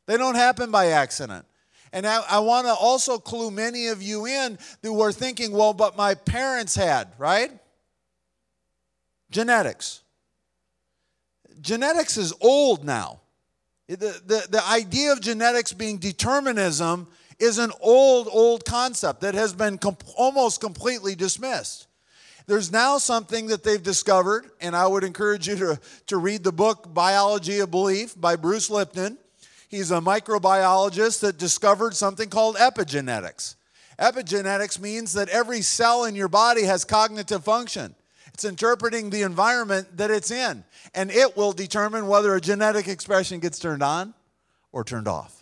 They 0.04 0.18
don't 0.18 0.34
happen 0.34 0.70
by 0.70 0.88
accident. 0.88 1.46
And 1.92 2.06
I, 2.06 2.22
I 2.28 2.38
want 2.40 2.66
to 2.66 2.72
also 2.72 3.18
clue 3.18 3.50
many 3.50 3.88
of 3.88 4.02
you 4.02 4.26
in 4.26 4.58
who 4.82 5.00
are 5.00 5.12
thinking, 5.12 5.52
well, 5.52 5.72
but 5.72 5.96
my 5.96 6.14
parents 6.14 6.74
had, 6.74 7.08
right? 7.18 7.50
Genetics. 9.30 10.02
Genetics 11.60 12.16
is 12.16 12.32
old 12.40 12.84
now. 12.84 13.20
The, 13.88 13.96
the, 13.96 14.46
the 14.48 14.64
idea 14.68 15.12
of 15.12 15.20
genetics 15.20 15.72
being 15.72 15.98
determinism 15.98 17.08
is 17.40 17.58
an 17.58 17.72
old, 17.80 18.28
old 18.30 18.64
concept 18.64 19.22
that 19.22 19.34
has 19.34 19.52
been 19.52 19.78
comp- 19.78 20.04
almost 20.16 20.60
completely 20.60 21.16
dismissed. 21.16 21.88
There's 22.46 22.70
now 22.70 22.98
something 22.98 23.48
that 23.48 23.64
they've 23.64 23.82
discovered, 23.82 24.50
and 24.60 24.76
I 24.76 24.86
would 24.86 25.04
encourage 25.04 25.48
you 25.48 25.56
to, 25.56 25.80
to 26.06 26.16
read 26.18 26.44
the 26.44 26.52
book 26.52 26.92
Biology 26.92 27.60
of 27.60 27.70
Belief 27.70 28.20
by 28.20 28.36
Bruce 28.36 28.70
Lipton. 28.70 29.18
He's 29.70 29.92
a 29.92 30.00
microbiologist 30.00 31.20
that 31.20 31.38
discovered 31.38 31.94
something 31.94 32.28
called 32.28 32.56
epigenetics. 32.56 33.54
Epigenetics 34.00 34.80
means 34.80 35.12
that 35.12 35.28
every 35.28 35.62
cell 35.62 36.04
in 36.04 36.16
your 36.16 36.26
body 36.26 36.64
has 36.64 36.84
cognitive 36.84 37.44
function. 37.44 37.94
It's 38.34 38.44
interpreting 38.44 39.10
the 39.10 39.22
environment 39.22 39.96
that 39.96 40.10
it's 40.10 40.32
in, 40.32 40.64
and 40.92 41.12
it 41.12 41.36
will 41.36 41.52
determine 41.52 42.08
whether 42.08 42.34
a 42.34 42.40
genetic 42.40 42.88
expression 42.88 43.38
gets 43.38 43.60
turned 43.60 43.82
on 43.84 44.12
or 44.72 44.82
turned 44.82 45.06
off. 45.06 45.39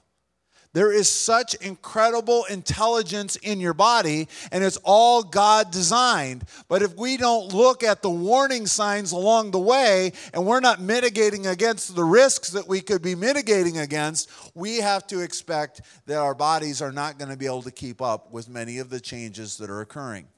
There 0.74 0.92
is 0.92 1.08
such 1.08 1.54
incredible 1.54 2.44
intelligence 2.44 3.36
in 3.36 3.58
your 3.58 3.72
body, 3.72 4.28
and 4.52 4.62
it's 4.62 4.76
all 4.84 5.22
God 5.22 5.70
designed. 5.70 6.44
But 6.68 6.82
if 6.82 6.94
we 6.94 7.16
don't 7.16 7.54
look 7.54 7.82
at 7.82 8.02
the 8.02 8.10
warning 8.10 8.66
signs 8.66 9.12
along 9.12 9.50
the 9.50 9.58
way 9.58 10.12
and 10.34 10.46
we're 10.46 10.60
not 10.60 10.80
mitigating 10.80 11.46
against 11.46 11.96
the 11.96 12.04
risks 12.04 12.50
that 12.50 12.68
we 12.68 12.82
could 12.82 13.00
be 13.00 13.14
mitigating 13.14 13.78
against, 13.78 14.30
we 14.54 14.76
have 14.76 15.06
to 15.06 15.20
expect 15.20 15.80
that 16.04 16.18
our 16.18 16.34
bodies 16.34 16.82
are 16.82 16.92
not 16.92 17.18
going 17.18 17.30
to 17.30 17.36
be 17.36 17.46
able 17.46 17.62
to 17.62 17.70
keep 17.70 18.02
up 18.02 18.30
with 18.30 18.48
many 18.48 18.78
of 18.78 18.90
the 18.90 19.00
changes 19.00 19.56
that 19.56 19.70
are 19.70 19.80
occurring. 19.80 20.28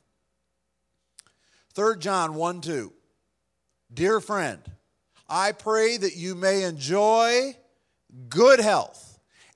3 1.75 1.97
John 1.99 2.35
1 2.35 2.61
2. 2.61 2.93
Dear 3.93 4.21
friend, 4.21 4.61
I 5.29 5.51
pray 5.51 5.97
that 5.97 6.17
you 6.17 6.37
may 6.37 6.63
enjoy 6.63 7.57
good 8.29 8.61
health 8.61 9.10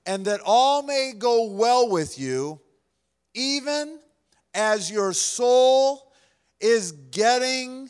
and 0.05 0.25
that 0.25 0.41
all 0.45 0.83
may 0.83 1.13
go 1.17 1.51
well 1.51 1.89
with 1.89 2.19
you, 2.19 2.59
even 3.33 3.99
as 4.53 4.89
your 4.89 5.13
soul 5.13 6.11
is 6.59 6.91
getting 6.91 7.89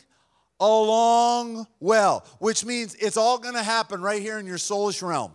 along 0.58 1.66
well, 1.80 2.26
which 2.38 2.64
means 2.64 2.94
it's 2.94 3.16
all 3.16 3.38
going 3.38 3.54
to 3.54 3.62
happen 3.62 4.00
right 4.00 4.22
here 4.22 4.38
in 4.38 4.46
your 4.46 4.58
soulish 4.58 5.06
realm 5.06 5.32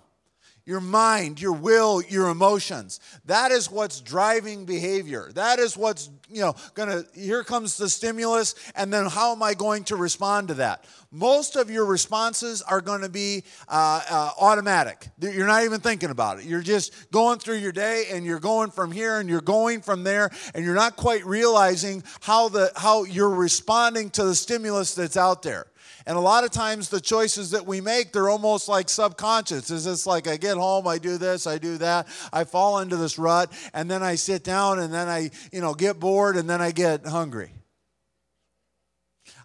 your 0.65 0.81
mind, 0.81 1.41
your 1.41 1.53
will, 1.53 2.01
your 2.03 2.29
emotions. 2.29 2.99
That 3.25 3.51
is 3.51 3.69
what's 3.69 4.01
driving 4.01 4.65
behavior. 4.65 5.31
That 5.33 5.59
is 5.59 5.75
what's, 5.75 6.09
you 6.29 6.41
know, 6.41 6.55
gonna, 6.75 7.03
here 7.15 7.43
comes 7.43 7.77
the 7.77 7.89
stimulus, 7.89 8.55
and 8.75 8.93
then 8.93 9.07
how 9.07 9.31
am 9.31 9.41
I 9.43 9.53
going 9.53 9.83
to 9.85 9.95
respond 9.95 10.49
to 10.49 10.53
that? 10.55 10.85
Most 11.11 11.55
of 11.57 11.69
your 11.69 11.85
responses 11.85 12.61
are 12.61 12.81
to 13.01 13.09
be 13.09 13.43
uh, 13.67 14.01
uh, 14.09 14.31
automatic. 14.39 15.09
You're 15.19 15.47
not 15.47 15.63
even 15.63 15.81
thinking 15.81 16.09
about 16.09 16.39
it. 16.39 16.45
You're 16.45 16.61
just 16.61 17.11
going 17.11 17.39
through 17.39 17.57
your 17.57 17.73
day 17.73 18.05
and 18.11 18.25
you're 18.25 18.39
going 18.39 18.71
from 18.71 18.91
here 18.91 19.19
and 19.19 19.27
you're 19.27 19.41
going 19.41 19.81
from 19.81 20.03
there, 20.03 20.31
and 20.53 20.63
you're 20.63 20.75
not 20.75 20.95
quite 20.95 21.25
realizing 21.25 22.03
how, 22.21 22.49
the, 22.49 22.71
how 22.75 23.03
you're 23.03 23.29
responding 23.29 24.09
to 24.11 24.23
the 24.23 24.35
stimulus 24.35 24.95
that's 24.95 25.17
out 25.17 25.41
there. 25.41 25.67
And 26.05 26.17
a 26.17 26.21
lot 26.21 26.43
of 26.43 26.51
times 26.51 26.89
the 26.89 27.01
choices 27.01 27.51
that 27.51 27.65
we 27.65 27.81
make, 27.81 28.11
they're 28.11 28.29
almost 28.29 28.67
like 28.67 28.89
subconscious. 28.89 29.69
It's 29.69 29.85
just 29.85 30.07
like 30.07 30.27
I 30.27 30.37
get 30.37 30.57
home, 30.57 30.87
I 30.87 30.97
do 30.97 31.17
this, 31.17 31.47
I 31.47 31.57
do 31.57 31.77
that, 31.77 32.07
I 32.33 32.43
fall 32.43 32.79
into 32.79 32.95
this 32.95 33.19
rut, 33.19 33.51
and 33.73 33.89
then 33.89 34.03
I 34.03 34.15
sit 34.15 34.43
down 34.43 34.79
and 34.79 34.93
then 34.93 35.07
I, 35.07 35.29
you 35.51 35.61
know, 35.61 35.73
get 35.73 35.99
bored 35.99 36.37
and 36.37 36.49
then 36.49 36.61
I 36.61 36.71
get 36.71 37.05
hungry. 37.05 37.51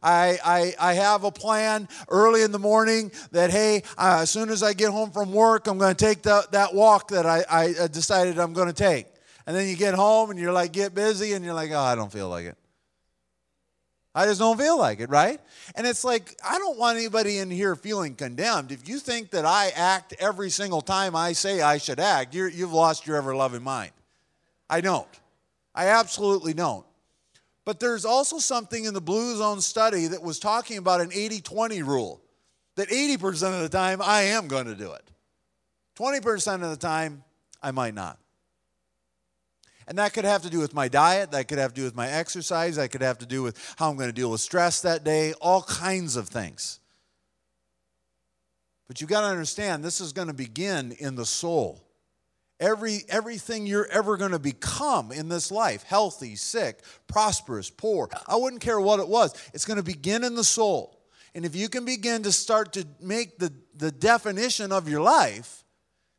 I, 0.02 0.38
I, 0.44 0.74
I 0.78 0.94
have 0.94 1.24
a 1.24 1.32
plan 1.32 1.88
early 2.08 2.42
in 2.42 2.52
the 2.52 2.58
morning 2.58 3.10
that, 3.32 3.50
hey, 3.50 3.82
uh, 3.98 4.18
as 4.22 4.30
soon 4.30 4.50
as 4.50 4.62
I 4.62 4.72
get 4.72 4.90
home 4.90 5.10
from 5.10 5.32
work, 5.32 5.66
I'm 5.66 5.78
going 5.78 5.94
to 5.94 6.04
take 6.04 6.22
the, 6.22 6.46
that 6.52 6.74
walk 6.74 7.08
that 7.08 7.26
I, 7.26 7.44
I 7.50 7.86
decided 7.88 8.38
I'm 8.38 8.52
going 8.52 8.68
to 8.68 8.74
take. 8.74 9.06
And 9.46 9.56
then 9.56 9.68
you 9.68 9.76
get 9.76 9.94
home 9.94 10.30
and 10.30 10.38
you're 10.38 10.52
like, 10.52 10.72
get 10.72 10.94
busy, 10.94 11.32
and 11.32 11.44
you're 11.44 11.54
like, 11.54 11.70
oh, 11.70 11.78
I 11.78 11.94
don't 11.94 12.12
feel 12.12 12.28
like 12.28 12.46
it. 12.46 12.56
I 14.16 14.24
just 14.24 14.40
don't 14.40 14.56
feel 14.56 14.78
like 14.78 15.00
it, 15.00 15.10
right? 15.10 15.38
And 15.74 15.86
it's 15.86 16.02
like, 16.02 16.38
I 16.42 16.56
don't 16.58 16.78
want 16.78 16.96
anybody 16.96 17.36
in 17.36 17.50
here 17.50 17.76
feeling 17.76 18.14
condemned. 18.14 18.72
If 18.72 18.88
you 18.88 18.98
think 18.98 19.30
that 19.32 19.44
I 19.44 19.68
act 19.76 20.14
every 20.18 20.48
single 20.48 20.80
time 20.80 21.14
I 21.14 21.34
say 21.34 21.60
I 21.60 21.76
should 21.76 22.00
act, 22.00 22.34
you 22.34 22.48
have 22.48 22.72
lost 22.72 23.06
your 23.06 23.16
ever 23.16 23.36
loving 23.36 23.62
mind. 23.62 23.92
I 24.70 24.80
don't. 24.80 25.06
I 25.74 25.88
absolutely 25.88 26.54
don't. 26.54 26.86
But 27.66 27.78
there's 27.78 28.06
also 28.06 28.38
something 28.38 28.86
in 28.86 28.94
the 28.94 29.02
Blue 29.02 29.36
Zone 29.36 29.60
study 29.60 30.06
that 30.06 30.22
was 30.22 30.38
talking 30.38 30.78
about 30.78 31.02
an 31.02 31.10
80 31.12 31.42
20 31.42 31.82
rule 31.82 32.22
that 32.76 32.88
80% 32.88 33.54
of 33.54 33.60
the 33.60 33.68
time 33.68 34.00
I 34.00 34.22
am 34.22 34.48
going 34.48 34.66
to 34.66 34.74
do 34.74 34.92
it, 34.92 35.10
20% 35.98 36.54
of 36.62 36.70
the 36.70 36.76
time 36.76 37.22
I 37.62 37.70
might 37.70 37.94
not. 37.94 38.18
And 39.88 39.98
that 39.98 40.12
could 40.12 40.24
have 40.24 40.42
to 40.42 40.50
do 40.50 40.58
with 40.58 40.74
my 40.74 40.88
diet, 40.88 41.30
that 41.30 41.46
could 41.46 41.58
have 41.58 41.72
to 41.74 41.80
do 41.80 41.84
with 41.84 41.94
my 41.94 42.08
exercise, 42.08 42.76
that 42.76 42.90
could 42.90 43.02
have 43.02 43.18
to 43.18 43.26
do 43.26 43.42
with 43.42 43.56
how 43.76 43.90
I'm 43.90 43.96
going 43.96 44.08
to 44.08 44.12
deal 44.12 44.30
with 44.30 44.40
stress 44.40 44.80
that 44.82 45.04
day, 45.04 45.32
all 45.34 45.62
kinds 45.62 46.16
of 46.16 46.28
things. 46.28 46.80
But 48.88 49.00
you've 49.00 49.10
got 49.10 49.22
to 49.22 49.28
understand 49.28 49.84
this 49.84 50.00
is 50.00 50.12
going 50.12 50.28
to 50.28 50.34
begin 50.34 50.92
in 50.98 51.14
the 51.14 51.26
soul. 51.26 51.82
Every, 52.58 53.00
everything 53.08 53.66
you're 53.66 53.88
ever 53.88 54.16
going 54.16 54.30
to 54.30 54.38
become 54.38 55.12
in 55.12 55.28
this 55.28 55.50
life 55.50 55.82
healthy, 55.82 56.36
sick, 56.36 56.80
prosperous, 57.06 57.68
poor 57.68 58.08
I 58.26 58.36
wouldn't 58.36 58.62
care 58.62 58.80
what 58.80 58.98
it 58.98 59.08
was. 59.08 59.34
It's 59.52 59.66
going 59.66 59.76
to 59.76 59.82
begin 59.82 60.24
in 60.24 60.34
the 60.34 60.44
soul. 60.44 60.98
And 61.34 61.44
if 61.44 61.54
you 61.54 61.68
can 61.68 61.84
begin 61.84 62.22
to 62.22 62.32
start 62.32 62.72
to 62.72 62.86
make 62.98 63.38
the, 63.38 63.52
the 63.76 63.92
definition 63.92 64.72
of 64.72 64.88
your 64.88 65.02
life, 65.02 65.64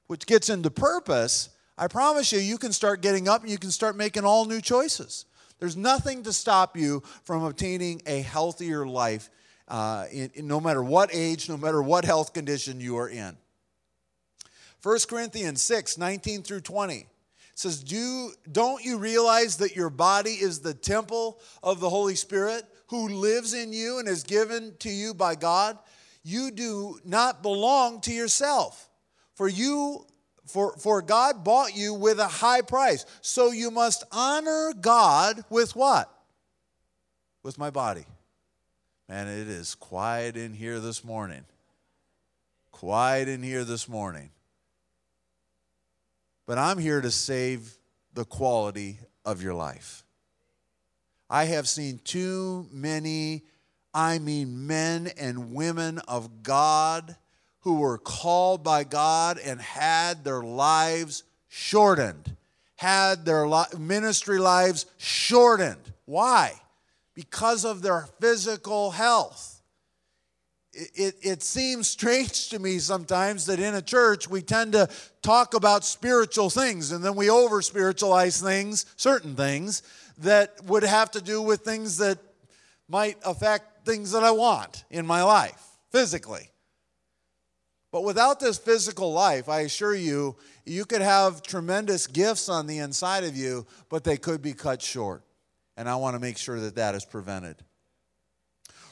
which 0.05 0.27
gets 0.27 0.49
into 0.49 0.69
purpose, 0.69 1.49
I 1.77 1.87
promise 1.87 2.31
you, 2.31 2.39
you 2.39 2.57
can 2.57 2.73
start 2.73 3.01
getting 3.01 3.27
up 3.27 3.41
and 3.41 3.51
you 3.51 3.57
can 3.57 3.71
start 3.71 3.95
making 3.95 4.25
all 4.25 4.45
new 4.45 4.61
choices. 4.61 5.25
There's 5.59 5.77
nothing 5.77 6.23
to 6.23 6.33
stop 6.33 6.75
you 6.75 7.03
from 7.23 7.43
obtaining 7.43 8.01
a 8.05 8.21
healthier 8.21 8.85
life, 8.85 9.29
uh, 9.67 10.05
in, 10.11 10.31
in 10.33 10.47
no 10.47 10.59
matter 10.59 10.83
what 10.83 11.09
age, 11.13 11.49
no 11.49 11.57
matter 11.57 11.81
what 11.81 12.05
health 12.05 12.33
condition 12.33 12.79
you 12.79 12.97
are 12.97 13.09
in. 13.09 13.37
1 14.83 14.99
Corinthians 15.09 15.61
6 15.63 15.97
19 15.97 16.43
through 16.43 16.61
20 16.61 17.07
says, 17.55 17.83
Do, 17.83 18.31
Don't 18.51 18.83
you 18.83 18.97
realize 18.97 19.57
that 19.57 19.75
your 19.75 19.89
body 19.89 20.31
is 20.31 20.59
the 20.59 20.73
temple 20.73 21.39
of 21.63 21.79
the 21.79 21.89
Holy 21.89 22.15
Spirit 22.15 22.63
who 22.87 23.09
lives 23.09 23.53
in 23.53 23.73
you 23.73 23.99
and 23.99 24.07
is 24.07 24.23
given 24.23 24.75
to 24.79 24.89
you 24.89 25.13
by 25.13 25.35
God? 25.35 25.77
You 26.23 26.51
do 26.51 26.99
not 27.03 27.41
belong 27.41 28.01
to 28.01 28.13
yourself, 28.13 28.89
for 29.33 29.47
you 29.47 30.05
for, 30.47 30.75
for 30.77 31.01
God 31.01 31.43
bought 31.43 31.75
you 31.75 31.93
with 31.93 32.19
a 32.19 32.27
high 32.27 32.61
price. 32.61 33.05
So 33.21 33.51
you 33.51 33.71
must 33.71 34.03
honor 34.11 34.73
God 34.79 35.43
with 35.49 35.75
what? 35.75 36.11
With 37.43 37.57
my 37.57 37.69
body. 37.69 38.05
Man, 39.09 39.27
it 39.27 39.47
is 39.47 39.75
quiet 39.75 40.35
in 40.35 40.53
here 40.53 40.79
this 40.79 41.03
morning. 41.03 41.45
Quiet 42.71 43.27
in 43.27 43.41
here 43.41 43.63
this 43.63 43.87
morning. 43.87 44.29
But 46.45 46.57
I'm 46.57 46.77
here 46.77 47.01
to 47.01 47.11
save 47.11 47.77
the 48.13 48.25
quality 48.25 48.99
of 49.25 49.41
your 49.41 49.53
life. 49.53 50.03
I 51.29 51.45
have 51.45 51.67
seen 51.67 51.99
too 52.03 52.67
many, 52.71 53.43
I 53.93 54.19
mean, 54.19 54.65
men 54.65 55.07
and 55.17 55.53
women 55.53 55.99
of 56.07 56.41
God 56.41 57.17
who 57.67 57.79
were 57.79 57.97
called 57.97 58.63
by 58.63 58.85
God 58.85 59.37
and 59.37 59.59
had 59.59 60.23
their 60.23 60.41
lives 60.41 61.23
shortened, 61.49 62.37
had 62.77 63.25
their 63.25 63.45
ministry 63.77 64.39
lives 64.39 64.85
shortened. 64.95 65.91
Why? 66.05 66.53
Because 67.13 67.65
of 67.65 67.81
their 67.81 68.07
physical 68.21 68.91
health. 68.91 69.61
It, 70.71 70.91
it, 70.95 71.15
it, 71.21 71.43
seems 71.43 71.89
strange 71.89 72.47
to 72.51 72.59
me 72.59 72.79
sometimes 72.79 73.47
that 73.47 73.59
in 73.59 73.75
a 73.75 73.81
church 73.81 74.29
we 74.29 74.41
tend 74.41 74.71
to 74.71 74.87
talk 75.21 75.53
about 75.53 75.83
spiritual 75.83 76.49
things 76.49 76.93
and 76.93 77.03
then 77.03 77.17
we 77.17 77.29
over 77.29 77.61
spiritualize 77.61 78.41
things, 78.41 78.85
certain 78.95 79.35
things, 79.35 79.83
that 80.19 80.53
would 80.63 80.83
have 80.83 81.11
to 81.11 81.21
do 81.21 81.41
with 81.41 81.65
things 81.65 81.97
that 81.97 82.17
might 82.87 83.17
affect 83.25 83.85
things 83.85 84.11
that 84.11 84.23
I 84.23 84.31
want 84.31 84.85
in 84.89 85.05
my 85.05 85.21
life 85.21 85.61
physically. 85.91 86.49
But 87.91 88.03
without 88.03 88.39
this 88.39 88.57
physical 88.57 89.13
life, 89.13 89.47
I 89.47 89.61
assure 89.61 89.95
you, 89.95 90.35
you 90.65 90.85
could 90.85 91.01
have 91.01 91.41
tremendous 91.41 92.05
gifts 92.05 92.49
on 92.49 92.67
the 92.67 92.79
inside 92.79 93.23
of 93.23 93.35
you, 93.35 93.65
but 93.89 94.03
they 94.03 94.17
could 94.17 94.41
be 94.41 94.53
cut 94.53 94.81
short. 94.81 95.23
And 95.77 95.87
I 95.87 95.95
want 95.95 96.15
to 96.15 96.19
make 96.19 96.37
sure 96.37 96.59
that 96.59 96.75
that 96.75 96.95
is 96.95 97.05
prevented. 97.05 97.63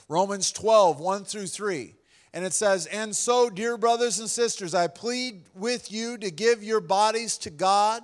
Romans 0.07 0.51
12, 0.51 0.99
1 0.99 1.25
through 1.25 1.47
3. 1.47 1.95
And 2.33 2.45
it 2.45 2.53
says, 2.53 2.85
And 2.85 3.15
so, 3.15 3.49
dear 3.49 3.77
brothers 3.77 4.19
and 4.19 4.29
sisters, 4.29 4.75
I 4.75 4.87
plead 4.87 5.43
with 5.55 5.91
you 5.91 6.17
to 6.17 6.29
give 6.31 6.63
your 6.63 6.81
bodies 6.81 7.37
to 7.39 7.49
God 7.49 8.03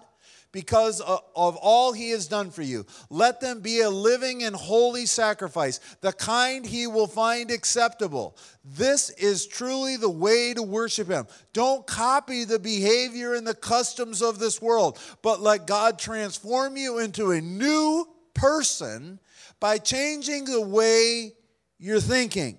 because 0.51 0.99
of 1.01 1.55
all 1.57 1.93
he 1.93 2.09
has 2.09 2.27
done 2.27 2.51
for 2.51 2.61
you. 2.61 2.85
Let 3.09 3.39
them 3.39 3.61
be 3.61 3.81
a 3.81 3.89
living 3.89 4.43
and 4.43 4.55
holy 4.55 5.05
sacrifice, 5.05 5.79
the 6.01 6.11
kind 6.11 6.65
he 6.65 6.87
will 6.87 7.07
find 7.07 7.51
acceptable. 7.51 8.37
This 8.65 9.09
is 9.11 9.47
truly 9.47 9.97
the 9.97 10.09
way 10.09 10.53
to 10.53 10.61
worship 10.61 11.07
him. 11.07 11.27
Don't 11.53 11.87
copy 11.87 12.43
the 12.43 12.59
behavior 12.59 13.33
and 13.33 13.47
the 13.47 13.55
customs 13.55 14.21
of 14.21 14.39
this 14.39 14.61
world, 14.61 14.99
but 15.21 15.41
let 15.41 15.67
God 15.67 15.97
transform 15.97 16.77
you 16.77 16.99
into 16.99 17.31
a 17.31 17.41
new 17.41 18.07
person 18.33 19.19
by 19.59 19.77
changing 19.77 20.45
the 20.45 20.61
way 20.61 21.33
you're 21.79 21.99
thinking. 21.99 22.57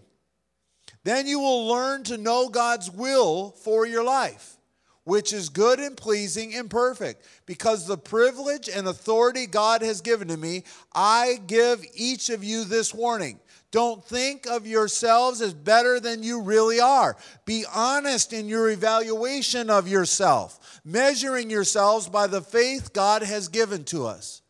Then 1.05 1.26
you 1.26 1.40
will 1.40 1.66
learn 1.66 2.05
to 2.05 2.16
know 2.16 2.48
God's 2.48 2.90
will 2.90 3.50
for 3.50 3.87
your 3.87 4.05
life 4.05 4.57
which 5.05 5.33
is 5.33 5.49
good 5.49 5.81
and 5.81 5.97
pleasing 5.97 6.55
and 6.55 6.71
perfect. 6.71 7.25
Because 7.47 7.87
the 7.87 7.99
privilege 7.99 8.69
and 8.69 8.87
authority 8.87 9.47
God 9.47 9.83
has 9.83 10.01
given 10.01 10.29
to 10.29 10.37
me, 10.37 10.65
I 10.95 11.38
give 11.47 11.85
each 11.95 12.31
of 12.31 12.45
you 12.45 12.65
this 12.65 12.95
warning. 12.95 13.41
Don't 13.73 14.05
think 14.05 14.47
of 14.47 14.67
yourselves 14.67 15.41
as 15.41 15.55
better 15.55 15.99
than 15.99 16.23
you 16.23 16.43
really 16.43 16.79
are. 16.79 17.17
Be 17.47 17.65
honest 17.75 18.35
in 18.35 18.47
your 18.47 18.69
evaluation 18.69 19.71
of 19.71 19.88
yourself, 19.88 20.81
measuring 20.85 21.49
yourselves 21.49 22.07
by 22.09 22.27
the 22.27 22.43
faith 22.43 22.93
God 22.93 23.23
has 23.23 23.49
given 23.49 23.85
to 23.85 24.07
us. 24.07 24.43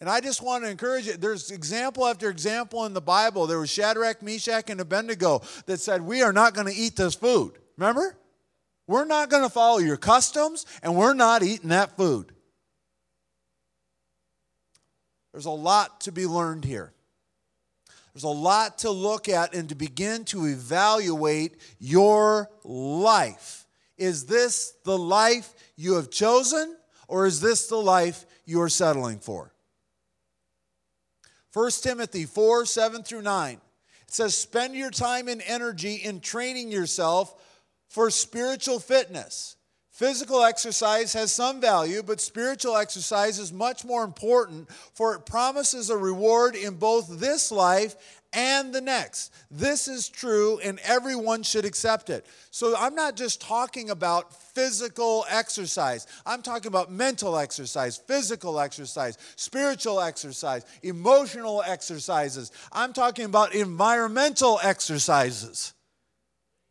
And 0.00 0.10
I 0.10 0.20
just 0.20 0.42
want 0.42 0.64
to 0.64 0.70
encourage 0.70 1.06
you. 1.06 1.16
There's 1.16 1.52
example 1.52 2.04
after 2.04 2.28
example 2.28 2.84
in 2.84 2.94
the 2.94 3.00
Bible. 3.00 3.46
There 3.46 3.60
was 3.60 3.70
Shadrach, 3.70 4.22
Meshach, 4.22 4.68
and 4.68 4.80
Abednego 4.80 5.42
that 5.66 5.80
said, 5.80 6.02
We 6.02 6.22
are 6.22 6.32
not 6.32 6.52
going 6.52 6.66
to 6.66 6.74
eat 6.74 6.96
this 6.96 7.14
food. 7.14 7.52
Remember? 7.78 8.16
We're 8.86 9.06
not 9.06 9.30
going 9.30 9.42
to 9.42 9.48
follow 9.48 9.78
your 9.78 9.96
customs, 9.96 10.66
and 10.82 10.96
we're 10.96 11.14
not 11.14 11.42
eating 11.42 11.70
that 11.70 11.96
food. 11.96 12.32
There's 15.32 15.46
a 15.46 15.50
lot 15.50 16.02
to 16.02 16.12
be 16.12 16.26
learned 16.26 16.64
here. 16.64 16.92
There's 18.12 18.24
a 18.24 18.28
lot 18.28 18.78
to 18.78 18.90
look 18.90 19.28
at 19.28 19.54
and 19.54 19.68
to 19.70 19.74
begin 19.74 20.24
to 20.26 20.44
evaluate 20.44 21.56
your 21.80 22.48
life. 22.62 23.66
Is 23.96 24.26
this 24.26 24.74
the 24.84 24.96
life 24.96 25.52
you 25.76 25.94
have 25.94 26.10
chosen, 26.10 26.76
or 27.08 27.26
is 27.26 27.40
this 27.40 27.66
the 27.66 27.76
life 27.76 28.24
you 28.44 28.60
are 28.60 28.68
settling 28.68 29.18
for? 29.18 29.52
1 31.52 31.70
Timothy 31.82 32.24
4 32.24 32.66
7 32.66 33.02
through 33.02 33.22
9. 33.22 33.54
It 33.54 33.60
says, 34.06 34.36
Spend 34.36 34.74
your 34.74 34.90
time 34.90 35.26
and 35.26 35.42
energy 35.46 35.94
in 35.96 36.20
training 36.20 36.70
yourself 36.70 37.34
for 37.94 38.10
spiritual 38.10 38.80
fitness. 38.80 39.54
Physical 39.92 40.42
exercise 40.42 41.12
has 41.12 41.30
some 41.30 41.60
value, 41.60 42.02
but 42.02 42.20
spiritual 42.20 42.76
exercise 42.76 43.38
is 43.38 43.52
much 43.52 43.84
more 43.84 44.02
important, 44.02 44.68
for 44.94 45.14
it 45.14 45.24
promises 45.24 45.90
a 45.90 45.96
reward 45.96 46.56
in 46.56 46.74
both 46.74 47.20
this 47.20 47.52
life 47.52 47.94
and 48.32 48.74
the 48.74 48.80
next. 48.80 49.32
This 49.48 49.86
is 49.86 50.08
true, 50.08 50.58
and 50.58 50.80
everyone 50.82 51.44
should 51.44 51.64
accept 51.64 52.10
it. 52.10 52.26
So, 52.50 52.74
I'm 52.76 52.96
not 52.96 53.14
just 53.14 53.40
talking 53.40 53.90
about 53.90 54.34
physical 54.56 55.24
exercise, 55.30 56.08
I'm 56.26 56.42
talking 56.42 56.66
about 56.66 56.90
mental 56.90 57.38
exercise, 57.38 57.96
physical 57.96 58.58
exercise, 58.58 59.18
spiritual 59.36 60.00
exercise, 60.00 60.64
emotional 60.82 61.62
exercises. 61.64 62.50
I'm 62.72 62.92
talking 62.92 63.26
about 63.26 63.54
environmental 63.54 64.58
exercises 64.64 65.73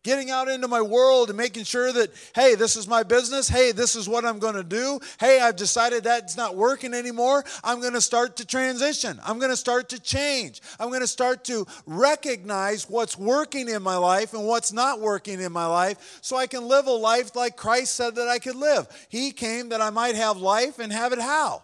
getting 0.04 0.30
out 0.30 0.50
into 0.50 0.68
my 0.68 0.82
world 0.82 1.30
and 1.30 1.38
making 1.38 1.64
sure 1.64 1.92
that, 1.92 2.12
hey, 2.36 2.56
this 2.56 2.76
is 2.76 2.88
my 2.88 3.04
business. 3.04 3.48
Hey, 3.48 3.72
this 3.72 3.96
is 3.96 4.08
what 4.08 4.26
I'm 4.26 4.38
going 4.40 4.56
to 4.56 4.64
do. 4.64 5.00
Hey, 5.20 5.40
I've 5.40 5.56
decided 5.56 6.04
that's 6.04 6.38
not 6.38 6.56
working 6.56 6.94
anymore. 6.94 7.44
I'm 7.64 7.80
going 7.80 7.94
to 7.94 8.02
start 8.02 8.36
to 8.38 8.46
transition. 8.46 9.20
I'm 9.26 9.40
going 9.40 9.52
to 9.52 9.58
start 9.58 9.90
to 9.90 10.00
change. 10.00 10.62
I'm 10.80 10.90
going 10.90 11.02
to 11.02 11.08
start 11.08 11.46
to 11.46 11.66
recognize 11.86 12.90
what's 12.90 13.18
working 13.18 13.70
in 13.70 13.82
my 13.82 13.96
life 13.98 14.34
and 14.34 14.46
what's 14.46 14.74
not 14.74 15.00
working 15.00 15.40
in 15.40 15.52
my 15.52 15.66
life 15.66 16.20
so 16.22 16.36
I 16.36 16.48
can 16.48 16.68
live 16.68 16.88
a 16.88 16.92
life 16.92 17.36
like 17.36 17.56
Christ 17.56 17.96
said 17.96 18.16
that 18.16 18.28
I 18.28 18.40
could 18.40 18.56
live. 18.56 18.88
He 19.10 19.32
came 19.32 19.70
that 19.70 19.82
I 19.82 19.90
might 19.90 20.16
have 20.16 20.38
life 20.38 20.80
and 20.80 20.92
have 20.92 21.14
it 21.14 21.20
how? 21.20 21.64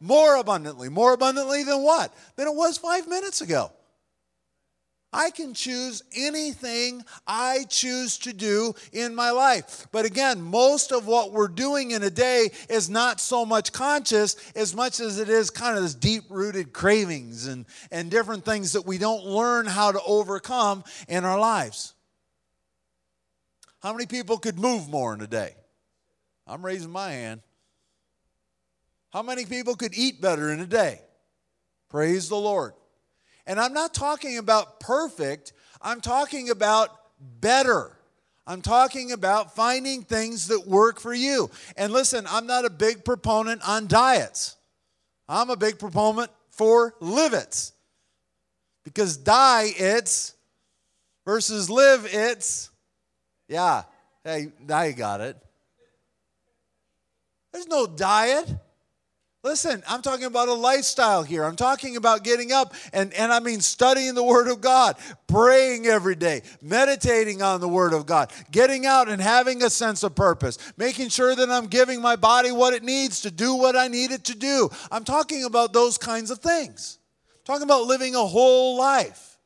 More 0.00 0.36
abundantly. 0.36 0.88
More 0.88 1.12
abundantly 1.12 1.62
than 1.62 1.82
what? 1.82 2.14
Than 2.36 2.48
it 2.48 2.54
was 2.54 2.78
five 2.78 3.08
minutes 3.08 3.40
ago. 3.40 3.70
I 5.12 5.30
can 5.30 5.54
choose 5.54 6.02
anything 6.14 7.02
I 7.26 7.64
choose 7.68 8.18
to 8.18 8.32
do 8.32 8.74
in 8.92 9.14
my 9.14 9.30
life. 9.30 9.86
But 9.92 10.04
again, 10.04 10.42
most 10.42 10.92
of 10.92 11.06
what 11.06 11.32
we're 11.32 11.48
doing 11.48 11.92
in 11.92 12.02
a 12.02 12.10
day 12.10 12.50
is 12.68 12.90
not 12.90 13.20
so 13.20 13.46
much 13.46 13.72
conscious 13.72 14.36
as 14.54 14.74
much 14.74 15.00
as 15.00 15.18
it 15.18 15.28
is 15.28 15.48
kind 15.48 15.76
of 15.76 15.84
this 15.84 15.94
deep 15.94 16.24
rooted 16.28 16.72
cravings 16.72 17.46
and, 17.46 17.66
and 17.90 18.10
different 18.10 18.44
things 18.44 18.72
that 18.72 18.84
we 18.84 18.98
don't 18.98 19.24
learn 19.24 19.66
how 19.66 19.92
to 19.92 20.00
overcome 20.06 20.84
in 21.08 21.24
our 21.24 21.38
lives. 21.38 21.94
How 23.80 23.92
many 23.92 24.06
people 24.06 24.38
could 24.38 24.58
move 24.58 24.88
more 24.88 25.14
in 25.14 25.20
a 25.20 25.26
day? 25.26 25.54
I'm 26.46 26.64
raising 26.64 26.90
my 26.90 27.12
hand. 27.12 27.40
How 29.10 29.22
many 29.22 29.46
people 29.46 29.76
could 29.76 29.94
eat 29.96 30.20
better 30.20 30.50
in 30.52 30.60
a 30.60 30.66
day? 30.66 31.00
Praise 31.88 32.28
the 32.28 32.36
Lord. 32.36 32.74
And 33.46 33.60
I'm 33.60 33.72
not 33.72 33.94
talking 33.94 34.38
about 34.38 34.80
perfect, 34.80 35.52
I'm 35.80 36.00
talking 36.00 36.50
about 36.50 36.90
better. 37.40 37.92
I'm 38.48 38.62
talking 38.62 39.10
about 39.10 39.56
finding 39.56 40.02
things 40.02 40.48
that 40.48 40.68
work 40.68 41.00
for 41.00 41.12
you. 41.12 41.50
And 41.76 41.92
listen, 41.92 42.26
I'm 42.28 42.46
not 42.46 42.64
a 42.64 42.70
big 42.70 43.04
proponent 43.04 43.66
on 43.66 43.88
diets. 43.88 44.56
I'm 45.28 45.50
a 45.50 45.56
big 45.56 45.80
proponent 45.80 46.30
for 46.50 46.94
live 47.00 47.32
it's. 47.32 47.72
Because 48.84 49.16
die 49.16 49.72
it's 49.76 50.36
versus 51.24 51.68
live 51.68 52.06
it's. 52.08 52.70
Yeah. 53.48 53.82
Hey, 54.22 54.52
now 54.66 54.82
you 54.82 54.92
got 54.92 55.20
it. 55.20 55.36
There's 57.52 57.66
no 57.66 57.86
diet. 57.86 58.48
Listen, 59.46 59.80
I'm 59.88 60.02
talking 60.02 60.24
about 60.24 60.48
a 60.48 60.54
lifestyle 60.54 61.22
here. 61.22 61.44
I'm 61.44 61.54
talking 61.54 61.96
about 61.96 62.24
getting 62.24 62.50
up 62.50 62.74
and, 62.92 63.14
and 63.14 63.32
I 63.32 63.38
mean 63.38 63.60
studying 63.60 64.16
the 64.16 64.24
Word 64.24 64.48
of 64.48 64.60
God, 64.60 64.96
praying 65.28 65.86
every 65.86 66.16
day, 66.16 66.42
meditating 66.60 67.42
on 67.42 67.60
the 67.60 67.68
Word 67.68 67.92
of 67.92 68.06
God, 68.06 68.32
getting 68.50 68.86
out 68.86 69.08
and 69.08 69.22
having 69.22 69.62
a 69.62 69.70
sense 69.70 70.02
of 70.02 70.16
purpose, 70.16 70.58
making 70.76 71.10
sure 71.10 71.32
that 71.32 71.48
I'm 71.48 71.68
giving 71.68 72.02
my 72.02 72.16
body 72.16 72.50
what 72.50 72.74
it 72.74 72.82
needs 72.82 73.20
to 73.20 73.30
do 73.30 73.54
what 73.54 73.76
I 73.76 73.86
need 73.86 74.10
it 74.10 74.24
to 74.24 74.34
do. 74.36 74.68
I'm 74.90 75.04
talking 75.04 75.44
about 75.44 75.72
those 75.72 75.96
kinds 75.96 76.32
of 76.32 76.40
things. 76.40 76.98
I'm 77.32 77.44
talking 77.44 77.62
about 77.62 77.84
living 77.84 78.16
a 78.16 78.26
whole 78.26 78.76
life, 78.76 79.38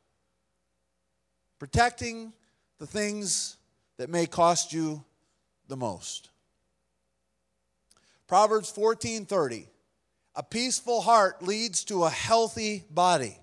protecting 1.59 2.33
the 2.79 2.87
things 2.87 3.59
that 3.99 4.09
may 4.09 4.25
cost 4.25 4.73
you 4.73 5.05
the 5.69 5.77
most. 5.77 6.31
Proverbs 8.27 8.71
14 8.71 9.27
30. 9.27 9.67
A 10.35 10.43
peaceful 10.43 11.01
heart 11.01 11.43
leads 11.43 11.85
to 11.85 12.05
a 12.05 12.11
healthy 12.11 12.85
body. 12.91 13.37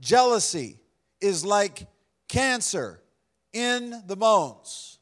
Jealousy 0.00 0.78
is 1.20 1.44
like 1.44 1.86
cancer 2.28 3.00
in 3.52 4.02
the 4.06 4.16
bones. 4.16 4.98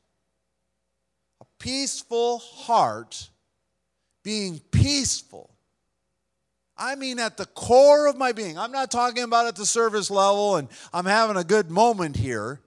A 1.40 1.45
peaceful 1.59 2.38
heart, 2.38 3.31
being 4.23 4.61
peaceful, 4.71 5.57
I 6.77 6.95
mean 6.95 7.19
at 7.19 7.37
the 7.37 7.47
core 7.47 8.07
of 8.07 8.16
my 8.16 8.33
being. 8.33 8.59
I'm 8.59 8.73
not 8.73 8.90
talking 8.90 9.23
about 9.23 9.47
at 9.47 9.57
the 9.57 9.64
service 9.64 10.11
level 10.11 10.57
and 10.57 10.69
I'm 10.92 11.07
having 11.07 11.37
a 11.37 11.45
good 11.45 11.71
moment 11.71 12.16
here. 12.16 12.61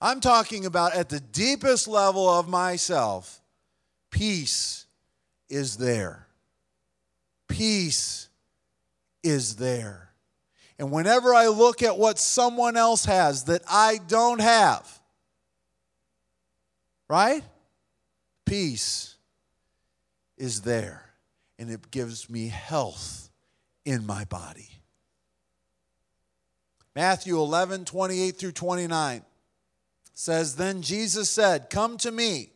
I'm 0.00 0.20
talking 0.20 0.66
about 0.66 0.94
at 0.94 1.08
the 1.08 1.20
deepest 1.20 1.88
level 1.88 2.28
of 2.28 2.48
myself. 2.48 3.40
Peace 4.10 4.86
is 5.48 5.76
there 5.76 6.26
peace 7.50 8.28
is 9.22 9.56
there. 9.56 10.12
And 10.78 10.90
whenever 10.90 11.34
I 11.34 11.48
look 11.48 11.82
at 11.82 11.98
what 11.98 12.18
someone 12.18 12.76
else 12.76 13.04
has 13.04 13.44
that 13.44 13.60
I 13.68 14.00
don't 14.08 14.40
have, 14.40 14.88
right? 17.06 17.42
Peace 18.46 19.16
is 20.38 20.62
there. 20.62 21.04
And 21.58 21.70
it 21.70 21.90
gives 21.90 22.30
me 22.30 22.48
health 22.48 23.28
in 23.84 24.06
my 24.06 24.24
body. 24.24 24.70
Matthew 26.96 27.36
11, 27.36 27.84
28 27.84 28.30
through 28.36 28.52
29 28.52 29.22
says, 30.14 30.56
Then 30.56 30.80
Jesus 30.80 31.28
said, 31.28 31.68
Come 31.68 31.98
to 31.98 32.10
me, 32.10 32.52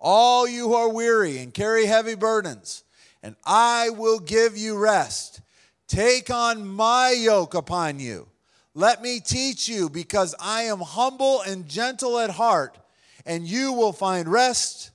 all 0.00 0.48
you 0.48 0.68
who 0.68 0.74
are 0.74 0.88
weary 0.92 1.38
and 1.38 1.52
carry 1.52 1.84
heavy 1.84 2.14
burdens 2.14 2.84
and 3.22 3.36
I 3.44 3.90
will 3.90 4.18
give 4.18 4.56
you 4.56 4.78
rest. 4.78 5.40
Take 5.86 6.30
on 6.30 6.66
my 6.66 7.10
yoke 7.10 7.54
upon 7.54 7.98
you. 7.98 8.28
Let 8.74 9.02
me 9.02 9.20
teach 9.20 9.68
you, 9.68 9.88
because 9.88 10.34
I 10.38 10.62
am 10.62 10.80
humble 10.80 11.40
and 11.40 11.66
gentle 11.66 12.18
at 12.18 12.30
heart, 12.30 12.78
and 13.26 13.44
you 13.44 13.72
will 13.72 13.92
find 13.92 14.28
rest 14.28 14.90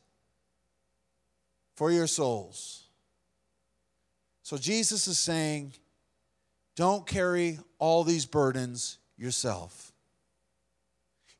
for 1.75 1.91
your 1.91 2.07
souls. 2.07 2.83
So 4.43 4.57
Jesus 4.57 5.07
is 5.07 5.17
saying, 5.17 5.73
don't 6.75 7.05
carry 7.05 7.59
all 7.79 8.03
these 8.03 8.25
burdens 8.25 8.99
yourself. 9.17 9.91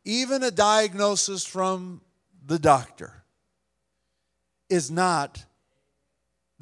Even 0.04 0.43
a 0.43 0.52
diagnosis 0.52 1.46
from 1.46 2.02
the 2.46 2.60
doctor 2.60 3.24
is 4.69 4.91
not 4.91 5.46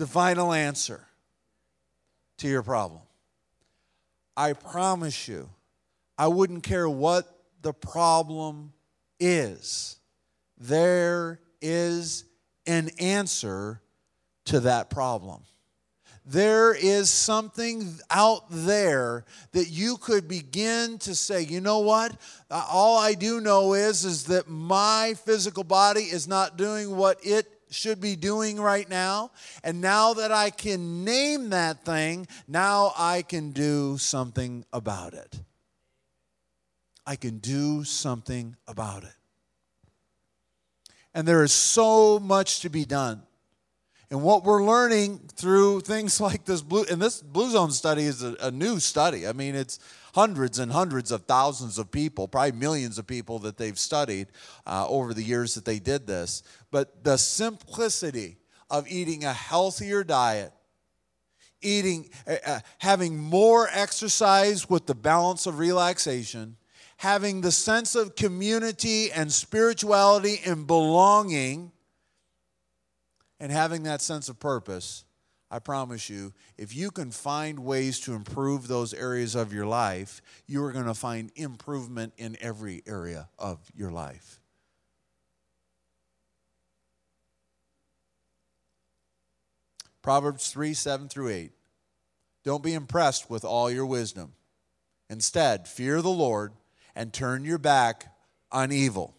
the 0.01 0.07
final 0.07 0.51
answer 0.51 1.05
to 2.35 2.47
your 2.47 2.63
problem. 2.63 3.01
I 4.35 4.53
promise 4.53 5.27
you, 5.27 5.47
I 6.17 6.25
wouldn't 6.25 6.63
care 6.63 6.89
what 6.89 7.31
the 7.61 7.71
problem 7.71 8.73
is, 9.19 9.99
there 10.57 11.39
is 11.61 12.23
an 12.65 12.89
answer 12.99 13.79
to 14.45 14.61
that 14.61 14.89
problem. 14.89 15.43
There 16.25 16.73
is 16.73 17.11
something 17.11 17.87
out 18.09 18.45
there 18.49 19.23
that 19.51 19.69
you 19.69 19.97
could 19.97 20.27
begin 20.27 20.97
to 20.99 21.13
say, 21.13 21.43
you 21.43 21.61
know 21.61 21.77
what? 21.77 22.19
All 22.49 22.97
I 22.97 23.13
do 23.13 23.39
know 23.39 23.73
is, 23.73 24.03
is 24.03 24.23
that 24.25 24.49
my 24.49 25.13
physical 25.25 25.63
body 25.63 26.05
is 26.05 26.27
not 26.27 26.57
doing 26.57 26.95
what 26.95 27.19
it 27.23 27.60
should 27.71 27.99
be 27.99 28.15
doing 28.15 28.59
right 28.59 28.87
now. 28.89 29.31
And 29.63 29.81
now 29.81 30.13
that 30.13 30.31
I 30.31 30.49
can 30.49 31.03
name 31.03 31.49
that 31.49 31.83
thing, 31.85 32.27
now 32.47 32.93
I 32.97 33.21
can 33.21 33.51
do 33.51 33.97
something 33.97 34.65
about 34.71 35.13
it. 35.13 35.39
I 37.05 37.15
can 37.15 37.39
do 37.39 37.83
something 37.83 38.55
about 38.67 39.03
it. 39.03 39.15
And 41.13 41.27
there 41.27 41.43
is 41.43 41.51
so 41.51 42.19
much 42.19 42.59
to 42.61 42.69
be 42.69 42.85
done. 42.85 43.23
And 44.11 44.21
what 44.21 44.43
we're 44.43 44.63
learning 44.63 45.21
through 45.35 45.81
things 45.81 46.19
like 46.21 46.43
this 46.43 46.61
blue, 46.61 46.85
and 46.91 47.01
this 47.01 47.21
Blue 47.21 47.49
Zone 47.49 47.71
study 47.71 48.03
is 48.03 48.21
a, 48.21 48.35
a 48.41 48.51
new 48.51 48.79
study. 48.79 49.25
I 49.25 49.31
mean, 49.31 49.55
it's 49.55 49.79
hundreds 50.13 50.59
and 50.59 50.71
hundreds 50.71 51.11
of 51.11 51.23
thousands 51.23 51.77
of 51.77 51.89
people, 51.89 52.27
probably 52.27 52.51
millions 52.51 52.99
of 52.99 53.07
people 53.07 53.39
that 53.39 53.57
they've 53.57 53.79
studied 53.79 54.27
uh, 54.67 54.85
over 54.87 55.13
the 55.13 55.23
years 55.23 55.55
that 55.55 55.63
they 55.63 55.79
did 55.79 56.05
this. 56.05 56.43
But 56.69 57.05
the 57.05 57.17
simplicity 57.17 58.37
of 58.69 58.85
eating 58.89 59.23
a 59.23 59.31
healthier 59.31 60.03
diet, 60.03 60.51
eating, 61.61 62.09
uh, 62.27 62.35
uh, 62.45 62.59
having 62.79 63.17
more 63.17 63.69
exercise 63.71 64.69
with 64.69 64.87
the 64.87 64.95
balance 64.95 65.45
of 65.45 65.57
relaxation, 65.57 66.57
having 66.97 67.39
the 67.39 67.51
sense 67.51 67.95
of 67.95 68.17
community 68.17 69.09
and 69.11 69.31
spirituality 69.31 70.41
and 70.45 70.67
belonging, 70.67 71.71
and 73.41 73.51
having 73.51 73.83
that 73.83 74.01
sense 74.01 74.29
of 74.29 74.39
purpose 74.39 75.03
I 75.53 75.59
promise 75.59 76.09
you, 76.09 76.31
if 76.57 76.73
you 76.73 76.91
can 76.91 77.11
find 77.11 77.59
ways 77.59 77.99
to 78.01 78.13
improve 78.13 78.69
those 78.69 78.93
areas 78.93 79.35
of 79.35 79.51
your 79.51 79.65
life, 79.65 80.21
you 80.47 80.63
are 80.63 80.71
going 80.71 80.85
to 80.85 80.93
find 80.93 81.29
improvement 81.35 82.13
in 82.17 82.37
every 82.39 82.81
area 82.87 83.27
of 83.37 83.59
your 83.75 83.91
life. 83.91 84.39
Proverbs 90.01 90.49
3 90.51 90.73
7 90.73 91.09
through 91.09 91.29
8. 91.29 91.51
Don't 92.45 92.63
be 92.63 92.73
impressed 92.73 93.29
with 93.29 93.43
all 93.43 93.69
your 93.69 93.85
wisdom. 93.85 94.31
Instead, 95.09 95.67
fear 95.67 96.01
the 96.01 96.09
Lord 96.09 96.53
and 96.95 97.11
turn 97.11 97.43
your 97.43 97.57
back 97.57 98.15
on 98.53 98.71
evil. 98.71 99.17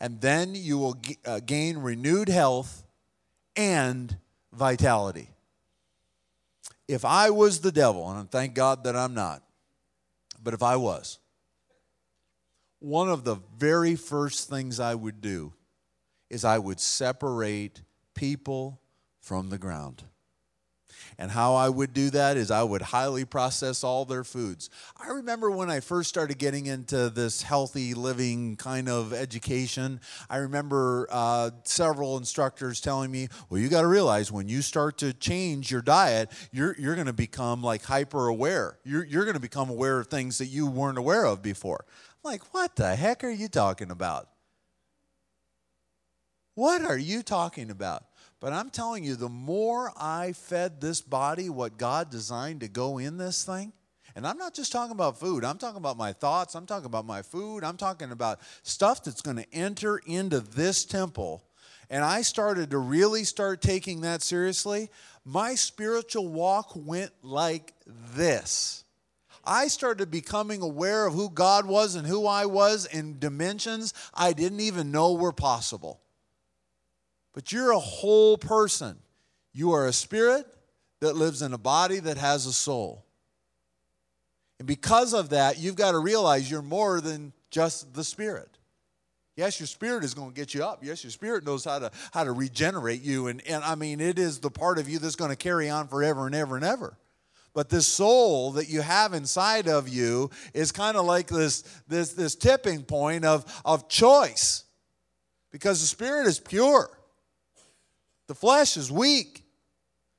And 0.00 0.20
then 0.20 0.56
you 0.56 0.76
will 0.76 1.00
uh, 1.24 1.38
gain 1.46 1.78
renewed 1.78 2.28
health 2.28 2.81
and 3.56 4.16
vitality 4.52 5.28
if 6.92 7.04
I 7.04 7.30
was 7.30 7.60
the 7.60 7.72
devil, 7.72 8.10
and 8.10 8.30
thank 8.30 8.54
God 8.54 8.84
that 8.84 8.94
I'm 8.96 9.14
not, 9.14 9.42
but 10.42 10.52
if 10.52 10.62
I 10.62 10.76
was, 10.76 11.18
one 12.80 13.08
of 13.08 13.24
the 13.24 13.36
very 13.56 13.96
first 13.96 14.50
things 14.50 14.78
I 14.80 14.94
would 14.94 15.20
do 15.20 15.52
is 16.28 16.44
I 16.44 16.58
would 16.58 16.80
separate 16.80 17.80
people 18.14 18.80
from 19.20 19.48
the 19.48 19.58
ground. 19.58 20.02
And 21.18 21.30
how 21.30 21.54
I 21.54 21.68
would 21.68 21.92
do 21.92 22.10
that 22.10 22.36
is 22.36 22.50
I 22.50 22.62
would 22.62 22.82
highly 22.82 23.24
process 23.24 23.84
all 23.84 24.04
their 24.04 24.24
foods. 24.24 24.70
I 24.96 25.10
remember 25.10 25.50
when 25.50 25.70
I 25.70 25.80
first 25.80 26.08
started 26.08 26.38
getting 26.38 26.66
into 26.66 27.10
this 27.10 27.42
healthy 27.42 27.94
living 27.94 28.56
kind 28.56 28.88
of 28.88 29.12
education, 29.12 30.00
I 30.30 30.38
remember 30.38 31.06
uh, 31.10 31.50
several 31.64 32.16
instructors 32.16 32.80
telling 32.80 33.10
me, 33.10 33.28
well, 33.48 33.60
you 33.60 33.68
got 33.68 33.82
to 33.82 33.86
realize 33.86 34.32
when 34.32 34.48
you 34.48 34.62
start 34.62 34.98
to 34.98 35.12
change 35.12 35.70
your 35.70 35.82
diet, 35.82 36.30
you're, 36.52 36.74
you're 36.78 36.94
going 36.94 37.06
to 37.06 37.12
become 37.12 37.62
like 37.62 37.84
hyper 37.84 38.28
aware. 38.28 38.78
You're, 38.84 39.04
you're 39.04 39.24
going 39.24 39.34
to 39.34 39.40
become 39.40 39.70
aware 39.70 39.98
of 39.98 40.08
things 40.08 40.38
that 40.38 40.46
you 40.46 40.66
weren't 40.66 40.98
aware 40.98 41.24
of 41.24 41.42
before. 41.42 41.84
I'm 42.24 42.30
like, 42.30 42.54
what 42.54 42.76
the 42.76 42.94
heck 42.94 43.24
are 43.24 43.30
you 43.30 43.48
talking 43.48 43.90
about? 43.90 44.28
What 46.54 46.82
are 46.82 46.98
you 46.98 47.22
talking 47.22 47.70
about? 47.70 48.04
But 48.42 48.52
I'm 48.52 48.70
telling 48.70 49.04
you, 49.04 49.14
the 49.14 49.28
more 49.28 49.92
I 49.96 50.32
fed 50.32 50.80
this 50.80 51.00
body 51.00 51.48
what 51.48 51.78
God 51.78 52.10
designed 52.10 52.58
to 52.62 52.68
go 52.68 52.98
in 52.98 53.16
this 53.16 53.44
thing, 53.44 53.72
and 54.16 54.26
I'm 54.26 54.36
not 54.36 54.52
just 54.52 54.72
talking 54.72 54.90
about 54.90 55.20
food, 55.20 55.44
I'm 55.44 55.58
talking 55.58 55.76
about 55.76 55.96
my 55.96 56.12
thoughts, 56.12 56.56
I'm 56.56 56.66
talking 56.66 56.86
about 56.86 57.06
my 57.06 57.22
food, 57.22 57.62
I'm 57.62 57.76
talking 57.76 58.10
about 58.10 58.40
stuff 58.64 59.04
that's 59.04 59.22
going 59.22 59.36
to 59.36 59.54
enter 59.54 59.98
into 59.98 60.40
this 60.40 60.84
temple. 60.84 61.44
And 61.88 62.02
I 62.02 62.22
started 62.22 62.70
to 62.70 62.78
really 62.78 63.22
start 63.22 63.62
taking 63.62 64.00
that 64.00 64.22
seriously. 64.22 64.90
My 65.24 65.54
spiritual 65.54 66.26
walk 66.26 66.72
went 66.74 67.12
like 67.22 67.74
this. 67.86 68.82
I 69.44 69.68
started 69.68 70.10
becoming 70.10 70.62
aware 70.62 71.06
of 71.06 71.14
who 71.14 71.30
God 71.30 71.64
was 71.64 71.94
and 71.94 72.08
who 72.08 72.26
I 72.26 72.46
was 72.46 72.86
in 72.86 73.20
dimensions 73.20 73.94
I 74.12 74.32
didn't 74.32 74.60
even 74.60 74.90
know 74.90 75.12
were 75.12 75.32
possible. 75.32 76.00
But 77.32 77.52
you're 77.52 77.72
a 77.72 77.78
whole 77.78 78.36
person. 78.36 78.96
You 79.52 79.72
are 79.72 79.86
a 79.86 79.92
spirit 79.92 80.46
that 81.00 81.16
lives 81.16 81.42
in 81.42 81.52
a 81.52 81.58
body 81.58 81.98
that 82.00 82.16
has 82.16 82.46
a 82.46 82.52
soul. 82.52 83.04
And 84.58 84.68
because 84.68 85.14
of 85.14 85.30
that, 85.30 85.58
you've 85.58 85.76
got 85.76 85.92
to 85.92 85.98
realize 85.98 86.50
you're 86.50 86.62
more 86.62 87.00
than 87.00 87.32
just 87.50 87.94
the 87.94 88.04
spirit. 88.04 88.48
Yes, 89.34 89.58
your 89.58 89.66
spirit 89.66 90.04
is 90.04 90.14
going 90.14 90.30
to 90.30 90.34
get 90.34 90.54
you 90.54 90.62
up. 90.62 90.84
Yes, 90.84 91.02
your 91.02 91.10
spirit 91.10 91.44
knows 91.44 91.64
how 91.64 91.78
to 91.78 91.90
how 92.12 92.22
to 92.22 92.32
regenerate 92.32 93.02
you. 93.02 93.28
And, 93.28 93.42
and 93.46 93.64
I 93.64 93.74
mean, 93.74 93.98
it 93.98 94.18
is 94.18 94.40
the 94.40 94.50
part 94.50 94.78
of 94.78 94.88
you 94.88 94.98
that's 94.98 95.16
going 95.16 95.30
to 95.30 95.36
carry 95.36 95.70
on 95.70 95.88
forever 95.88 96.26
and 96.26 96.34
ever 96.34 96.56
and 96.56 96.64
ever. 96.64 96.98
But 97.54 97.68
this 97.68 97.86
soul 97.86 98.52
that 98.52 98.68
you 98.68 98.80
have 98.80 99.12
inside 99.12 99.68
of 99.68 99.88
you 99.88 100.30
is 100.54 100.72
kind 100.72 100.96
of 100.96 101.04
like 101.04 101.28
this, 101.28 101.62
this, 101.86 102.12
this 102.12 102.34
tipping 102.34 102.82
point 102.82 103.24
of, 103.24 103.44
of 103.64 103.88
choice. 103.88 104.64
Because 105.50 105.80
the 105.80 105.86
spirit 105.86 106.26
is 106.26 106.40
pure. 106.40 106.90
The 108.32 108.38
flesh 108.38 108.78
is 108.78 108.90
weak. 108.90 109.44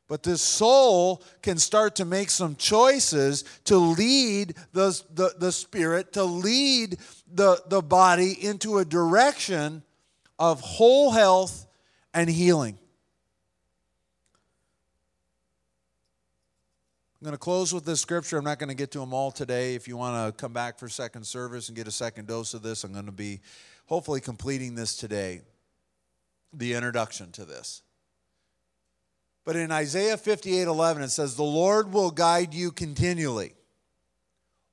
But 0.08 0.22
this 0.22 0.40
soul 0.40 1.24
can 1.42 1.58
start 1.58 1.96
to 1.96 2.06
make 2.06 2.30
some 2.30 2.56
choices 2.56 3.44
to 3.66 3.76
lead 3.76 4.54
the, 4.72 5.02
the, 5.16 5.34
the 5.40 5.52
spirit, 5.52 6.14
to 6.14 6.24
lead 6.24 6.98
the, 7.34 7.64
the 7.66 7.82
body 7.82 8.38
into 8.40 8.78
a 8.78 8.86
direction 8.86 9.82
of 10.38 10.62
whole 10.62 11.10
health 11.10 11.66
and 12.14 12.30
healing. 12.30 12.78
I'm 17.20 17.26
going 17.26 17.32
to 17.32 17.40
close 17.40 17.74
with 17.74 17.84
this 17.84 18.00
scripture. 18.00 18.38
I'm 18.38 18.44
not 18.44 18.60
going 18.60 18.70
to 18.70 18.76
get 18.76 18.92
to 18.92 19.00
them 19.00 19.12
all 19.12 19.32
today. 19.32 19.74
If 19.74 19.88
you 19.88 19.98
want 19.98 20.28
to 20.28 20.40
come 20.40 20.54
back 20.54 20.78
for 20.78 20.88
second 20.88 21.26
service 21.26 21.70
and 21.70 21.76
get 21.76 21.88
a 21.88 21.92
second 21.92 22.28
dose 22.28 22.54
of 22.54 22.62
this, 22.62 22.84
I'm 22.84 22.94
going 22.94 23.08
to 23.08 23.12
be 23.12 23.40
hopefully 23.88 24.22
completing 24.22 24.76
this 24.76 24.96
today. 24.96 25.42
The 26.56 26.76
introduction 26.76 27.32
to 27.32 27.46
this. 27.46 27.82
But 29.46 29.56
in 29.56 29.72
Isaiah 29.72 30.18
58 30.18 30.68
11, 30.68 31.04
it 31.04 31.10
says, 31.10 31.36
The 31.36 31.44
Lord 31.44 31.92
will 31.92 32.12
guide 32.12 32.54
you 32.54 32.72
continually, 32.72 33.54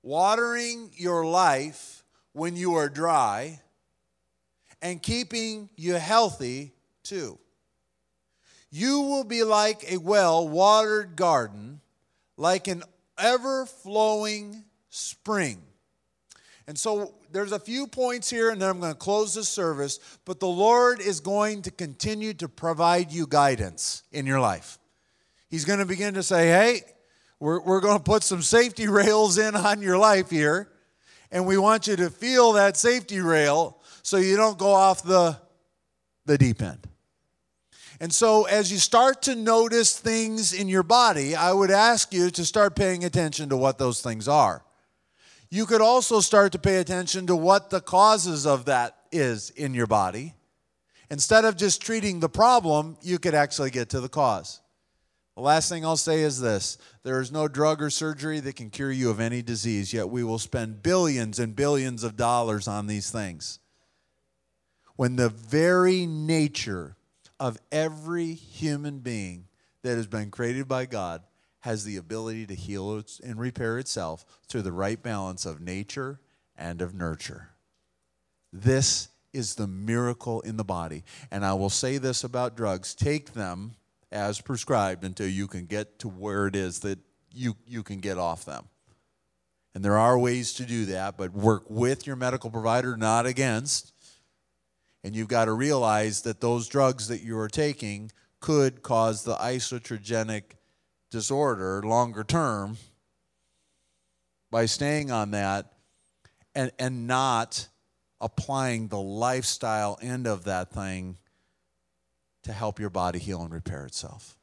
watering 0.02 0.90
your 0.94 1.26
life 1.26 2.04
when 2.32 2.56
you 2.56 2.74
are 2.74 2.88
dry, 2.88 3.60
and 4.80 5.02
keeping 5.02 5.68
you 5.76 5.94
healthy 5.94 6.72
too. 7.02 7.38
You 8.70 9.00
will 9.00 9.24
be 9.24 9.42
like 9.42 9.90
a 9.90 9.96
well 9.96 10.48
watered 10.48 11.16
garden, 11.16 11.80
like 12.36 12.68
an 12.68 12.84
ever 13.18 13.66
flowing 13.66 14.64
spring. 14.88 15.60
And 16.68 16.78
so 16.78 17.14
there's 17.32 17.52
a 17.52 17.58
few 17.58 17.86
points 17.86 18.28
here, 18.28 18.50
and 18.50 18.60
then 18.60 18.68
I'm 18.68 18.80
going 18.80 18.92
to 18.92 18.98
close 18.98 19.34
the 19.34 19.44
service. 19.44 19.98
But 20.24 20.40
the 20.40 20.48
Lord 20.48 21.00
is 21.00 21.20
going 21.20 21.62
to 21.62 21.70
continue 21.70 22.34
to 22.34 22.48
provide 22.48 23.12
you 23.12 23.26
guidance 23.26 24.02
in 24.12 24.26
your 24.26 24.40
life. 24.40 24.78
He's 25.48 25.64
going 25.64 25.78
to 25.78 25.86
begin 25.86 26.14
to 26.14 26.22
say, 26.22 26.48
hey, 26.48 26.82
we're, 27.38 27.60
we're 27.60 27.80
going 27.80 27.98
to 27.98 28.02
put 28.02 28.22
some 28.22 28.42
safety 28.42 28.88
rails 28.88 29.38
in 29.38 29.56
on 29.56 29.82
your 29.82 29.98
life 29.98 30.30
here. 30.30 30.70
And 31.32 31.46
we 31.46 31.58
want 31.58 31.86
you 31.86 31.96
to 31.96 32.10
feel 32.10 32.52
that 32.52 32.76
safety 32.76 33.20
rail 33.20 33.80
so 34.02 34.16
you 34.16 34.36
don't 34.36 34.58
go 34.58 34.70
off 34.70 35.02
the, 35.02 35.38
the 36.26 36.36
deep 36.36 36.60
end. 36.60 36.86
And 38.02 38.12
so, 38.12 38.44
as 38.44 38.72
you 38.72 38.78
start 38.78 39.20
to 39.22 39.36
notice 39.36 39.98
things 39.98 40.54
in 40.54 40.68
your 40.68 40.82
body, 40.82 41.36
I 41.36 41.52
would 41.52 41.70
ask 41.70 42.14
you 42.14 42.30
to 42.30 42.46
start 42.46 42.74
paying 42.74 43.04
attention 43.04 43.50
to 43.50 43.58
what 43.58 43.76
those 43.76 44.00
things 44.00 44.26
are 44.26 44.64
you 45.50 45.66
could 45.66 45.80
also 45.80 46.20
start 46.20 46.52
to 46.52 46.58
pay 46.58 46.76
attention 46.76 47.26
to 47.26 47.34
what 47.34 47.70
the 47.70 47.80
causes 47.80 48.46
of 48.46 48.66
that 48.66 48.96
is 49.10 49.50
in 49.50 49.74
your 49.74 49.88
body. 49.88 50.34
Instead 51.10 51.44
of 51.44 51.56
just 51.56 51.82
treating 51.82 52.20
the 52.20 52.28
problem, 52.28 52.96
you 53.02 53.18
could 53.18 53.34
actually 53.34 53.70
get 53.70 53.88
to 53.90 54.00
the 54.00 54.08
cause. 54.08 54.60
The 55.34 55.42
last 55.42 55.68
thing 55.68 55.84
I'll 55.84 55.96
say 55.96 56.20
is 56.20 56.40
this 56.40 56.78
there 57.02 57.20
is 57.20 57.32
no 57.32 57.48
drug 57.48 57.82
or 57.82 57.90
surgery 57.90 58.38
that 58.40 58.56
can 58.56 58.70
cure 58.70 58.92
you 58.92 59.10
of 59.10 59.18
any 59.18 59.42
disease, 59.42 59.92
yet 59.92 60.08
we 60.08 60.22
will 60.22 60.38
spend 60.38 60.82
billions 60.82 61.38
and 61.38 61.56
billions 61.56 62.04
of 62.04 62.16
dollars 62.16 62.68
on 62.68 62.86
these 62.86 63.10
things. 63.10 63.58
When 64.96 65.16
the 65.16 65.30
very 65.30 66.06
nature 66.06 66.96
of 67.40 67.58
every 67.72 68.34
human 68.34 68.98
being 68.98 69.46
that 69.82 69.96
has 69.96 70.06
been 70.06 70.30
created 70.30 70.68
by 70.68 70.86
God 70.86 71.22
has 71.60 71.84
the 71.84 71.96
ability 71.96 72.46
to 72.46 72.54
heal 72.54 73.02
and 73.22 73.38
repair 73.38 73.78
itself 73.78 74.24
through 74.48 74.62
the 74.62 74.72
right 74.72 75.02
balance 75.02 75.44
of 75.44 75.60
nature 75.60 76.20
and 76.56 76.82
of 76.82 76.94
nurture. 76.94 77.50
This 78.52 79.08
is 79.32 79.54
the 79.54 79.66
miracle 79.66 80.40
in 80.40 80.56
the 80.56 80.64
body. 80.64 81.04
And 81.30 81.44
I 81.44 81.54
will 81.54 81.70
say 81.70 81.98
this 81.98 82.24
about 82.24 82.56
drugs 82.56 82.94
take 82.94 83.32
them 83.32 83.74
as 84.10 84.40
prescribed 84.40 85.04
until 85.04 85.28
you 85.28 85.46
can 85.46 85.66
get 85.66 85.98
to 86.00 86.08
where 86.08 86.46
it 86.46 86.56
is 86.56 86.80
that 86.80 86.98
you, 87.32 87.56
you 87.66 87.82
can 87.82 88.00
get 88.00 88.18
off 88.18 88.44
them. 88.44 88.66
And 89.74 89.84
there 89.84 89.98
are 89.98 90.18
ways 90.18 90.52
to 90.54 90.64
do 90.64 90.86
that, 90.86 91.16
but 91.16 91.32
work 91.32 91.64
with 91.68 92.06
your 92.06 92.16
medical 92.16 92.50
provider, 92.50 92.96
not 92.96 93.24
against. 93.26 93.92
And 95.04 95.14
you've 95.14 95.28
got 95.28 95.44
to 95.44 95.52
realize 95.52 96.22
that 96.22 96.40
those 96.40 96.66
drugs 96.66 97.06
that 97.08 97.22
you 97.22 97.38
are 97.38 97.48
taking 97.48 98.10
could 98.40 98.82
cause 98.82 99.22
the 99.22 99.36
iatrogenic 99.36 100.42
disorder 101.10 101.82
longer 101.82 102.24
term 102.24 102.76
by 104.50 104.66
staying 104.66 105.10
on 105.10 105.30
that 105.32 105.72
and, 106.54 106.72
and 106.78 107.06
not 107.06 107.68
applying 108.20 108.88
the 108.88 109.00
lifestyle 109.00 109.98
end 110.02 110.26
of 110.26 110.44
that 110.44 110.70
thing 110.70 111.16
to 112.42 112.52
help 112.52 112.78
your 112.78 112.90
body 112.90 113.18
heal 113.18 113.42
and 113.42 113.52
repair 113.52 113.84
itself. 113.86 114.36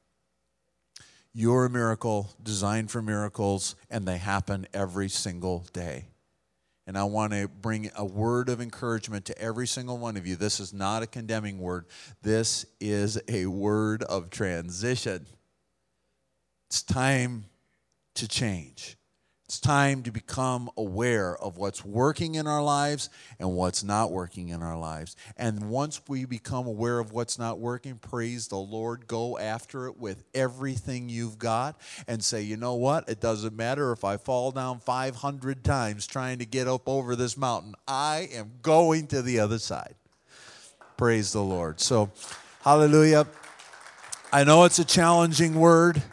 You're 1.34 1.66
a 1.66 1.70
miracle, 1.70 2.34
designed 2.42 2.90
for 2.90 3.02
miracles, 3.02 3.76
and 3.90 4.08
they 4.08 4.18
happen 4.18 4.68
every 4.74 5.10
single 5.10 5.66
day. 5.74 6.06
And 6.88 6.98
I 6.98 7.04
want 7.04 7.34
to 7.34 7.48
bring 7.48 7.92
a 7.96 8.06
word 8.06 8.50
of 8.50 8.62
encouragement 8.62 9.26
to 9.26 9.38
every 9.38 9.68
single 9.68 9.98
one 9.98 10.16
of 10.16 10.26
you. 10.26 10.36
This 10.36 10.60
is 10.60 10.74
not 10.74 11.04
a 11.04 11.08
condemning 11.08 11.60
word, 11.60 11.86
this 12.22 12.66
is 12.80 13.22
a 13.28 13.46
word 13.46 14.04
of 14.04 14.30
transition. 14.30 15.28
It's 16.70 16.84
time 16.84 17.46
to 18.16 18.28
change. 18.28 18.98
It's 19.46 19.62
time 19.62 20.04
to 20.04 20.12
become 20.12 20.70
aware 20.76 21.38
of 21.38 21.58
what's 21.58 21.86
working 21.86 22.36
in 22.36 22.48
our 22.48 22.62
lives 22.62 23.10
and 23.40 23.54
what's 23.54 23.82
not 23.82 24.12
working 24.12 24.50
in 24.50 24.62
our 24.62 24.78
lives. 24.78 25.16
And 25.38 25.70
once 25.70 26.02
we 26.10 26.26
become 26.26 26.68
aware 26.68 27.00
of 27.00 27.14
what's 27.14 27.40
not 27.40 27.58
working, 27.58 27.96
praise 27.96 28.50
the 28.50 28.58
Lord, 28.58 29.08
go 29.08 29.38
after 29.38 29.88
it 29.88 29.98
with 29.98 30.26
everything 30.34 31.08
you've 31.08 31.40
got 31.40 31.80
and 32.10 32.22
say, 32.22 32.42
you 32.42 32.58
know 32.58 32.74
what? 32.74 33.08
It 33.08 33.22
doesn't 33.22 33.56
matter 33.56 33.94
if 33.94 34.04
I 34.04 34.18
fall 34.18 34.52
down 34.52 34.80
500 34.80 35.64
times 35.64 36.06
trying 36.06 36.40
to 36.40 36.46
get 36.46 36.68
up 36.68 36.90
over 36.90 37.16
this 37.16 37.38
mountain, 37.38 37.76
I 37.88 38.28
am 38.34 38.52
going 38.62 39.08
to 39.08 39.22
the 39.22 39.40
other 39.40 39.60
side. 39.60 39.96
Praise 40.98 41.32
the 41.32 41.42
Lord. 41.42 41.80
So, 41.80 42.12
hallelujah. 42.64 43.26
I 44.34 44.44
know 44.44 44.66
it's 44.66 44.80
a 44.80 44.86
challenging 44.86 45.56
word. 45.56 46.04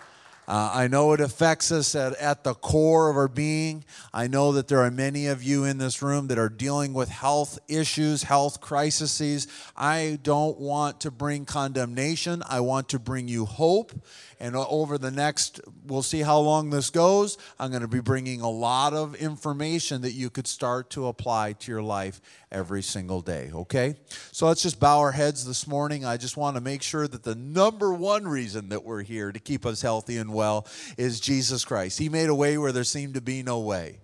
Uh, 0.46 0.70
I 0.74 0.88
know 0.88 1.12
it 1.12 1.20
affects 1.20 1.72
us 1.72 1.94
at, 1.94 2.14
at 2.16 2.44
the 2.44 2.54
core 2.54 3.10
of 3.10 3.16
our 3.16 3.28
being. 3.28 3.84
I 4.12 4.26
know 4.26 4.52
that 4.52 4.68
there 4.68 4.80
are 4.80 4.90
many 4.90 5.26
of 5.26 5.42
you 5.42 5.64
in 5.64 5.78
this 5.78 6.02
room 6.02 6.26
that 6.28 6.38
are 6.38 6.48
dealing 6.48 6.92
with 6.92 7.08
health 7.08 7.58
issues, 7.68 8.24
health 8.24 8.60
crises. 8.60 9.46
I 9.76 10.18
don't 10.22 10.58
want 10.58 11.00
to 11.00 11.10
bring 11.10 11.44
condemnation. 11.46 12.42
I 12.48 12.60
want 12.60 12.90
to 12.90 12.98
bring 12.98 13.28
you 13.28 13.46
hope. 13.46 13.92
And 14.40 14.56
over 14.56 14.98
the 14.98 15.10
next, 15.10 15.60
we'll 15.86 16.02
see 16.02 16.20
how 16.20 16.38
long 16.38 16.68
this 16.68 16.90
goes. 16.90 17.38
I'm 17.58 17.70
going 17.70 17.82
to 17.82 17.88
be 17.88 18.00
bringing 18.00 18.42
a 18.42 18.50
lot 18.50 18.92
of 18.92 19.14
information 19.14 20.02
that 20.02 20.12
you 20.12 20.28
could 20.28 20.46
start 20.46 20.90
to 20.90 21.06
apply 21.06 21.54
to 21.54 21.72
your 21.72 21.82
life 21.82 22.20
every 22.52 22.82
single 22.82 23.20
day, 23.22 23.50
okay? 23.54 23.94
So 24.32 24.46
let's 24.46 24.62
just 24.62 24.78
bow 24.78 24.98
our 25.00 25.12
heads 25.12 25.46
this 25.46 25.66
morning. 25.66 26.04
I 26.04 26.16
just 26.16 26.36
want 26.36 26.56
to 26.56 26.60
make 26.60 26.82
sure 26.82 27.08
that 27.08 27.22
the 27.22 27.34
number 27.34 27.94
one 27.94 28.28
reason 28.28 28.68
that 28.68 28.84
we're 28.84 29.02
here 29.02 29.32
to 29.32 29.40
keep 29.40 29.64
us 29.64 29.80
healthy 29.80 30.18
and 30.18 30.33
well 30.34 30.66
is 30.98 31.20
Jesus 31.20 31.64
Christ. 31.64 31.98
He 31.98 32.08
made 32.08 32.28
a 32.28 32.34
way 32.34 32.58
where 32.58 32.72
there 32.72 32.84
seemed 32.84 33.14
to 33.14 33.20
be 33.20 33.42
no 33.42 33.60
way. 33.60 34.00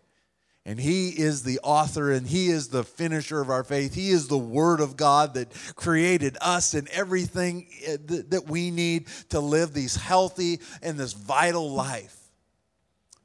And 0.66 0.78
He 0.78 1.08
is 1.08 1.42
the 1.42 1.58
author 1.62 2.12
and 2.12 2.26
He 2.26 2.48
is 2.48 2.68
the 2.68 2.84
finisher 2.84 3.40
of 3.40 3.50
our 3.50 3.64
faith. 3.64 3.94
He 3.94 4.10
is 4.10 4.28
the 4.28 4.38
Word 4.38 4.80
of 4.80 4.96
God 4.96 5.34
that 5.34 5.48
created 5.74 6.36
us 6.40 6.74
and 6.74 6.88
everything 6.88 7.66
eh, 7.84 7.96
that 8.28 8.44
we 8.46 8.70
need 8.70 9.08
to 9.30 9.40
live 9.40 9.72
these 9.72 9.96
healthy 9.96 10.60
and 10.82 10.98
this 10.98 11.12
vital 11.12 11.70
life. 11.70 12.16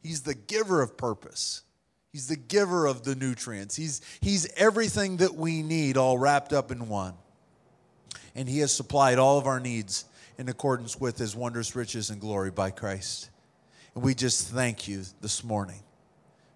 He's 0.02 0.22
the 0.22 0.36
giver 0.36 0.82
of 0.82 0.98
purpose. 0.98 1.64
He's 2.12 2.28
the 2.28 2.38
giver 2.38 2.86
of 2.86 3.04
the 3.04 3.16
nutrients. 3.16 3.76
He's, 3.76 4.00
he's 4.22 4.48
everything 4.56 5.18
that 5.18 5.36
we 5.36 5.62
need 5.62 5.98
all 5.98 6.18
wrapped 6.18 6.54
up 6.54 6.72
in 6.72 6.88
one. 6.88 7.16
And 8.36 8.48
He 8.48 8.60
has 8.60 8.74
supplied 8.74 9.20
all 9.20 9.38
of 9.38 9.48
our 9.48 9.60
needs 9.60 10.06
in 10.38 10.50
accordance 10.50 11.00
with 11.00 11.18
His 11.18 11.36
wondrous 11.36 11.76
riches 11.76 12.10
and 12.10 12.20
glory 12.20 12.52
by 12.52 12.72
Christ. 12.72 13.30
And 13.94 14.04
we 14.04 14.14
just 14.14 14.50
thank 14.50 14.88
you 14.88 15.04
this 15.22 15.44
morning 15.44 15.82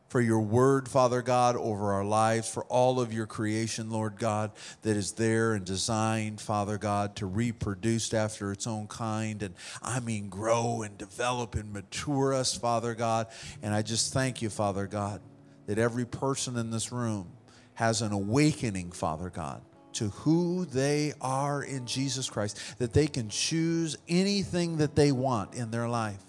for 0.10 0.20
your 0.20 0.40
word, 0.40 0.90
Father 0.90 1.22
God, 1.22 1.56
over 1.56 1.94
our 1.94 2.04
lives, 2.04 2.50
for 2.50 2.64
all 2.66 3.00
of 3.00 3.14
your 3.14 3.28
creation, 3.28 3.92
Lord 3.92 4.18
God, 4.18 4.52
that 4.82 4.98
is 4.98 5.14
there 5.14 5.54
and 5.54 5.64
designed, 5.64 6.42
Father 6.42 6.78
God, 6.80 7.16
to 7.18 7.28
reproduce 7.28 8.14
after 8.14 8.52
its 8.52 8.66
own 8.66 8.88
kind. 8.88 9.44
And 9.44 9.54
I 9.84 10.00
mean, 10.00 10.28
grow 10.30 10.82
and 10.82 10.98
develop 10.98 11.56
and 11.56 11.72
mature 11.72 12.34
us, 12.34 12.58
Father 12.58 12.96
God. 12.96 13.28
And 13.62 13.74
I 13.74 13.84
just 13.84 14.12
thank 14.12 14.42
you, 14.42 14.50
Father 14.50 14.88
God, 14.88 15.22
that 15.68 15.78
every 15.78 16.06
person 16.06 16.58
in 16.58 16.72
this 16.72 16.92
room 16.92 17.28
has 17.76 18.02
an 18.02 18.12
awakening, 18.12 18.92
Father 18.92 19.30
God, 19.30 19.62
to 19.94 20.10
who 20.10 20.66
they 20.66 21.14
are 21.20 21.64
in 21.64 21.86
Jesus 21.86 22.30
Christ, 22.30 22.60
that 22.78 22.94
they 22.94 23.08
can 23.08 23.30
choose 23.30 23.98
anything 24.08 24.78
that 24.78 24.96
they 24.96 25.12
want 25.12 25.56
in 25.56 25.72
their 25.72 25.90
life. 25.90 26.24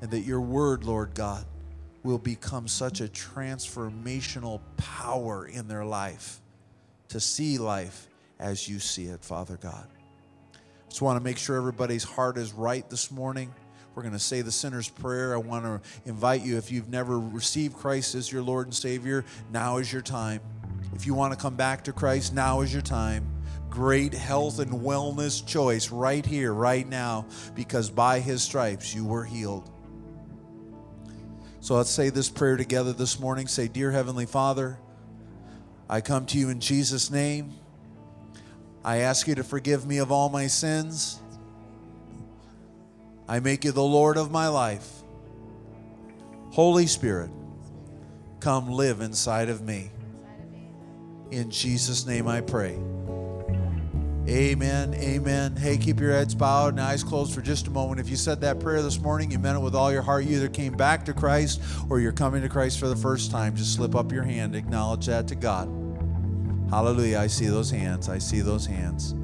And 0.00 0.10
that 0.10 0.20
your 0.20 0.40
word, 0.40 0.84
Lord 0.84 1.14
God, 1.14 1.44
will 2.02 2.18
become 2.18 2.66
such 2.66 3.00
a 3.00 3.04
transformational 3.04 4.60
power 4.76 5.46
in 5.46 5.68
their 5.68 5.84
life 5.84 6.40
to 7.08 7.20
see 7.20 7.58
life 7.58 8.08
as 8.40 8.68
you 8.68 8.80
see 8.80 9.04
it, 9.04 9.24
Father 9.24 9.56
God. 9.56 9.86
Just 10.88 11.00
want 11.00 11.16
to 11.16 11.22
make 11.22 11.38
sure 11.38 11.56
everybody's 11.56 12.04
heart 12.04 12.36
is 12.36 12.52
right 12.52 12.88
this 12.90 13.10
morning. 13.10 13.54
We're 13.94 14.02
going 14.02 14.14
to 14.14 14.18
say 14.18 14.42
the 14.42 14.50
sinner's 14.50 14.88
prayer. 14.88 15.34
I 15.34 15.36
want 15.36 15.64
to 15.64 15.80
invite 16.04 16.42
you, 16.42 16.56
if 16.56 16.72
you've 16.72 16.88
never 16.88 17.18
received 17.18 17.76
Christ 17.76 18.14
as 18.14 18.32
your 18.32 18.42
Lord 18.42 18.66
and 18.66 18.74
Savior, 18.74 19.24
now 19.52 19.76
is 19.76 19.92
your 19.92 20.02
time. 20.02 20.40
If 20.94 21.06
you 21.06 21.14
want 21.14 21.32
to 21.32 21.38
come 21.38 21.56
back 21.56 21.84
to 21.84 21.92
Christ, 21.92 22.34
now 22.34 22.60
is 22.60 22.72
your 22.72 22.82
time. 22.82 23.26
Great 23.70 24.12
health 24.12 24.58
and 24.58 24.70
wellness 24.70 25.44
choice 25.44 25.90
right 25.90 26.24
here, 26.24 26.52
right 26.52 26.86
now, 26.86 27.26
because 27.54 27.88
by 27.90 28.20
His 28.20 28.42
stripes 28.42 28.94
you 28.94 29.04
were 29.04 29.24
healed. 29.24 29.70
So 31.60 31.76
let's 31.76 31.90
say 31.90 32.10
this 32.10 32.28
prayer 32.28 32.56
together 32.56 32.92
this 32.92 33.18
morning. 33.18 33.46
Say, 33.46 33.68
Dear 33.68 33.90
Heavenly 33.90 34.26
Father, 34.26 34.78
I 35.88 36.00
come 36.00 36.26
to 36.26 36.38
you 36.38 36.50
in 36.50 36.60
Jesus' 36.60 37.10
name. 37.10 37.52
I 38.84 38.98
ask 38.98 39.28
you 39.28 39.34
to 39.36 39.44
forgive 39.44 39.86
me 39.86 39.98
of 39.98 40.10
all 40.10 40.28
my 40.28 40.48
sins. 40.48 41.20
I 43.28 43.40
make 43.40 43.64
you 43.64 43.72
the 43.72 43.82
Lord 43.82 44.16
of 44.16 44.30
my 44.30 44.48
life. 44.48 44.90
Holy 46.50 46.86
Spirit, 46.86 47.30
come 48.40 48.68
live 48.68 49.00
inside 49.00 49.48
of 49.48 49.62
me. 49.62 49.90
In 51.32 51.50
Jesus' 51.50 52.06
name 52.06 52.28
I 52.28 52.42
pray. 52.42 52.78
Amen. 54.28 54.92
Amen. 54.94 55.56
Hey, 55.56 55.78
keep 55.78 55.98
your 55.98 56.12
heads 56.12 56.34
bowed 56.34 56.74
and 56.74 56.80
eyes 56.80 57.02
closed 57.02 57.34
for 57.34 57.40
just 57.40 57.66
a 57.68 57.70
moment. 57.70 58.00
If 58.00 58.10
you 58.10 58.16
said 58.16 58.42
that 58.42 58.60
prayer 58.60 58.82
this 58.82 59.00
morning, 59.00 59.30
you 59.30 59.38
meant 59.38 59.56
it 59.56 59.62
with 59.62 59.74
all 59.74 59.90
your 59.90 60.02
heart. 60.02 60.24
You 60.24 60.36
either 60.36 60.50
came 60.50 60.74
back 60.74 61.06
to 61.06 61.14
Christ 61.14 61.62
or 61.88 62.00
you're 62.00 62.12
coming 62.12 62.42
to 62.42 62.50
Christ 62.50 62.78
for 62.78 62.86
the 62.86 62.96
first 62.96 63.30
time. 63.30 63.56
Just 63.56 63.74
slip 63.74 63.94
up 63.94 64.12
your 64.12 64.24
hand, 64.24 64.54
acknowledge 64.54 65.06
that 65.06 65.26
to 65.28 65.34
God. 65.34 65.68
Hallelujah. 66.68 67.18
I 67.18 67.28
see 67.28 67.46
those 67.46 67.70
hands. 67.70 68.10
I 68.10 68.18
see 68.18 68.42
those 68.42 68.66
hands. 68.66 69.14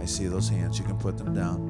I 0.00 0.04
see 0.04 0.28
those 0.28 0.48
hands. 0.48 0.78
You 0.78 0.84
can 0.84 0.96
put 0.96 1.18
them 1.18 1.34
down. 1.34 1.67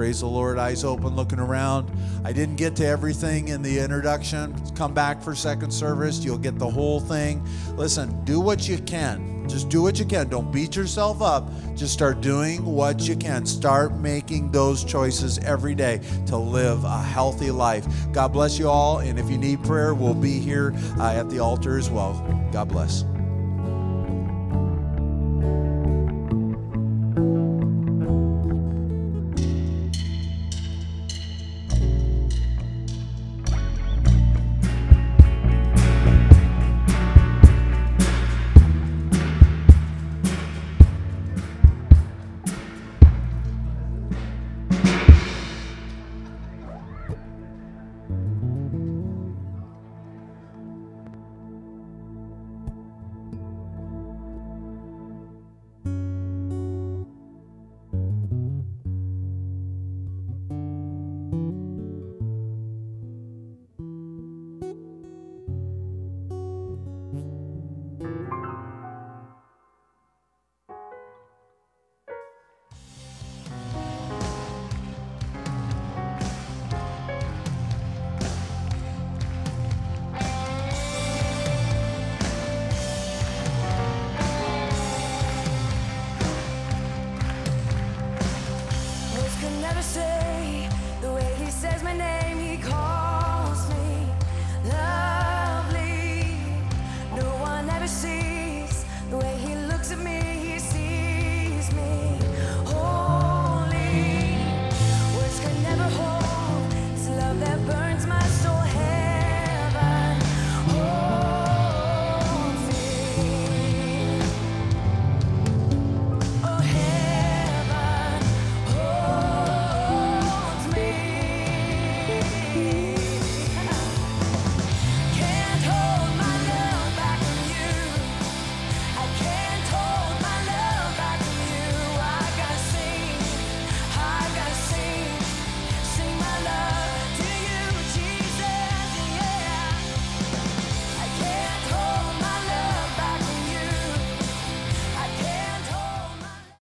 Praise 0.00 0.20
the 0.20 0.26
Lord. 0.26 0.58
Eyes 0.58 0.82
open, 0.82 1.14
looking 1.14 1.38
around. 1.38 1.92
I 2.24 2.32
didn't 2.32 2.56
get 2.56 2.74
to 2.76 2.86
everything 2.86 3.48
in 3.48 3.60
the 3.60 3.78
introduction. 3.78 4.54
Come 4.74 4.94
back 4.94 5.20
for 5.20 5.34
second 5.34 5.70
service. 5.70 6.24
You'll 6.24 6.38
get 6.38 6.58
the 6.58 6.70
whole 6.70 7.00
thing. 7.00 7.46
Listen, 7.76 8.24
do 8.24 8.40
what 8.40 8.66
you 8.66 8.78
can 8.78 9.46
just 9.46 9.68
do 9.68 9.82
what 9.82 9.98
you 9.98 10.06
can. 10.06 10.28
Don't 10.28 10.50
beat 10.52 10.74
yourself 10.76 11.20
up. 11.20 11.50
Just 11.74 11.92
start 11.92 12.22
doing 12.22 12.64
what 12.64 13.08
you 13.08 13.16
can. 13.16 13.44
Start 13.44 13.96
making 13.96 14.52
those 14.52 14.84
choices 14.84 15.38
every 15.40 15.74
day 15.74 16.00
to 16.26 16.36
live 16.36 16.84
a 16.84 17.02
healthy 17.02 17.50
life. 17.50 17.84
God 18.12 18.32
bless 18.32 18.58
you 18.58 18.68
all. 18.68 19.00
And 19.00 19.18
if 19.18 19.28
you 19.28 19.36
need 19.36 19.62
prayer, 19.64 19.92
we'll 19.92 20.14
be 20.14 20.38
here 20.38 20.72
uh, 20.98 21.12
at 21.12 21.28
the 21.28 21.40
altar 21.40 21.76
as 21.76 21.90
well. 21.90 22.14
God 22.52 22.68
bless. 22.68 23.04